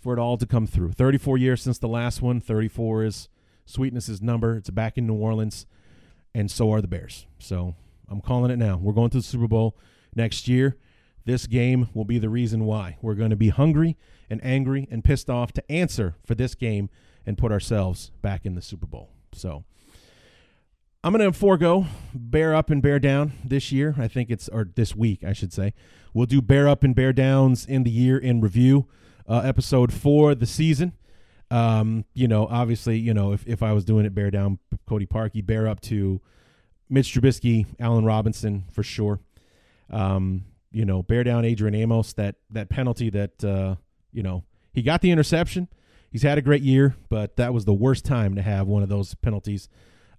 [0.00, 0.92] for it all to come through.
[0.92, 2.40] 34 years since the last one.
[2.40, 3.28] 34 is
[3.66, 4.56] Sweetness's number.
[4.56, 5.66] It's back in New Orleans,
[6.34, 7.26] and so are the Bears.
[7.38, 7.74] So
[8.08, 8.76] I'm calling it now.
[8.76, 9.76] We're going to the Super Bowl
[10.14, 10.76] next year.
[11.24, 12.98] This game will be the reason why.
[13.00, 13.96] We're going to be hungry
[14.30, 16.90] and angry and pissed off to answer for this game
[17.26, 19.10] and put ourselves back in the Super Bowl.
[19.32, 19.64] So
[21.02, 23.94] I'm going to forego bear up and bear down this year.
[23.98, 25.74] I think it's, or this week, I should say.
[26.12, 28.86] We'll do bear up and bear downs in the year in review,
[29.28, 30.92] uh, episode for the season.
[31.50, 34.58] Um, you know, obviously, you know, if, if I was doing it, bear down
[34.88, 36.20] Cody Parkey, bear up to
[36.88, 39.20] Mitch Trubisky, Allen Robinson for sure.
[39.90, 43.76] Um, you know, bear down Adrian Amos, that that penalty that uh,
[44.14, 45.68] you know, he got the interception.
[46.10, 48.88] He's had a great year, but that was the worst time to have one of
[48.88, 49.68] those penalties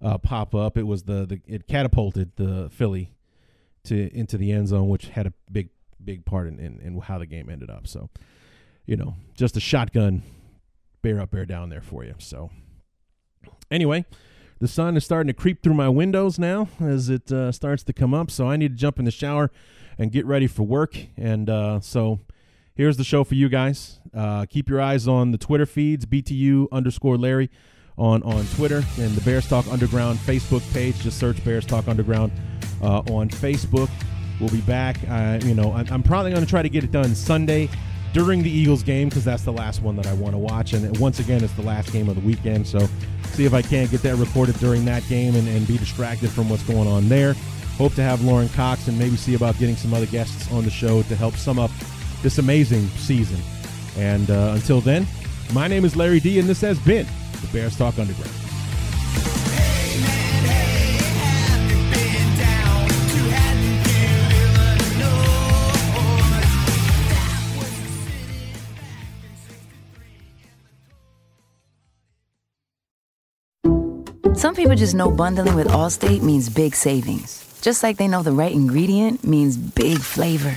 [0.02, 0.76] uh, pop up.
[0.76, 3.10] It was the, the it catapulted the Philly
[3.84, 5.70] to into the end zone, which had a big
[6.04, 7.86] big part in, in, in how the game ended up.
[7.86, 8.10] So,
[8.84, 10.22] you know, just a shotgun
[11.02, 12.14] bear up, bear down there for you.
[12.18, 12.50] So,
[13.70, 14.04] anyway,
[14.58, 17.92] the sun is starting to creep through my windows now as it uh, starts to
[17.92, 18.30] come up.
[18.30, 19.50] So I need to jump in the shower
[19.98, 20.96] and get ready for work.
[21.16, 22.20] And uh, so
[22.76, 23.98] here's the show for you guys.
[24.14, 27.50] Uh, keep your eyes on the Twitter feeds, BTU underscore Larry
[27.98, 30.98] on, on Twitter, and the Bears Talk Underground Facebook page.
[31.00, 32.32] Just search Bears Talk Underground
[32.82, 33.90] uh, on Facebook.
[34.40, 34.98] We'll be back.
[35.08, 37.68] Uh, you know, I'm, I'm probably going to try to get it done Sunday
[38.12, 40.72] during the Eagles game because that's the last one that I want to watch.
[40.72, 42.66] And once again, it's the last game of the weekend.
[42.66, 42.86] So
[43.32, 46.48] see if I can't get that recorded during that game and, and be distracted from
[46.48, 47.34] what's going on there.
[47.76, 50.70] Hope to have Lauren Cox and maybe see about getting some other guests on the
[50.70, 51.70] show to help sum up
[52.22, 53.40] this amazing season.
[53.96, 55.06] And uh, until then,
[55.52, 57.06] my name is Larry D, and this has been
[57.40, 58.30] the Bears Talk Underground.
[74.36, 77.42] Some people just know bundling with Allstate means big savings.
[77.62, 80.56] Just like they know the right ingredient means big flavor.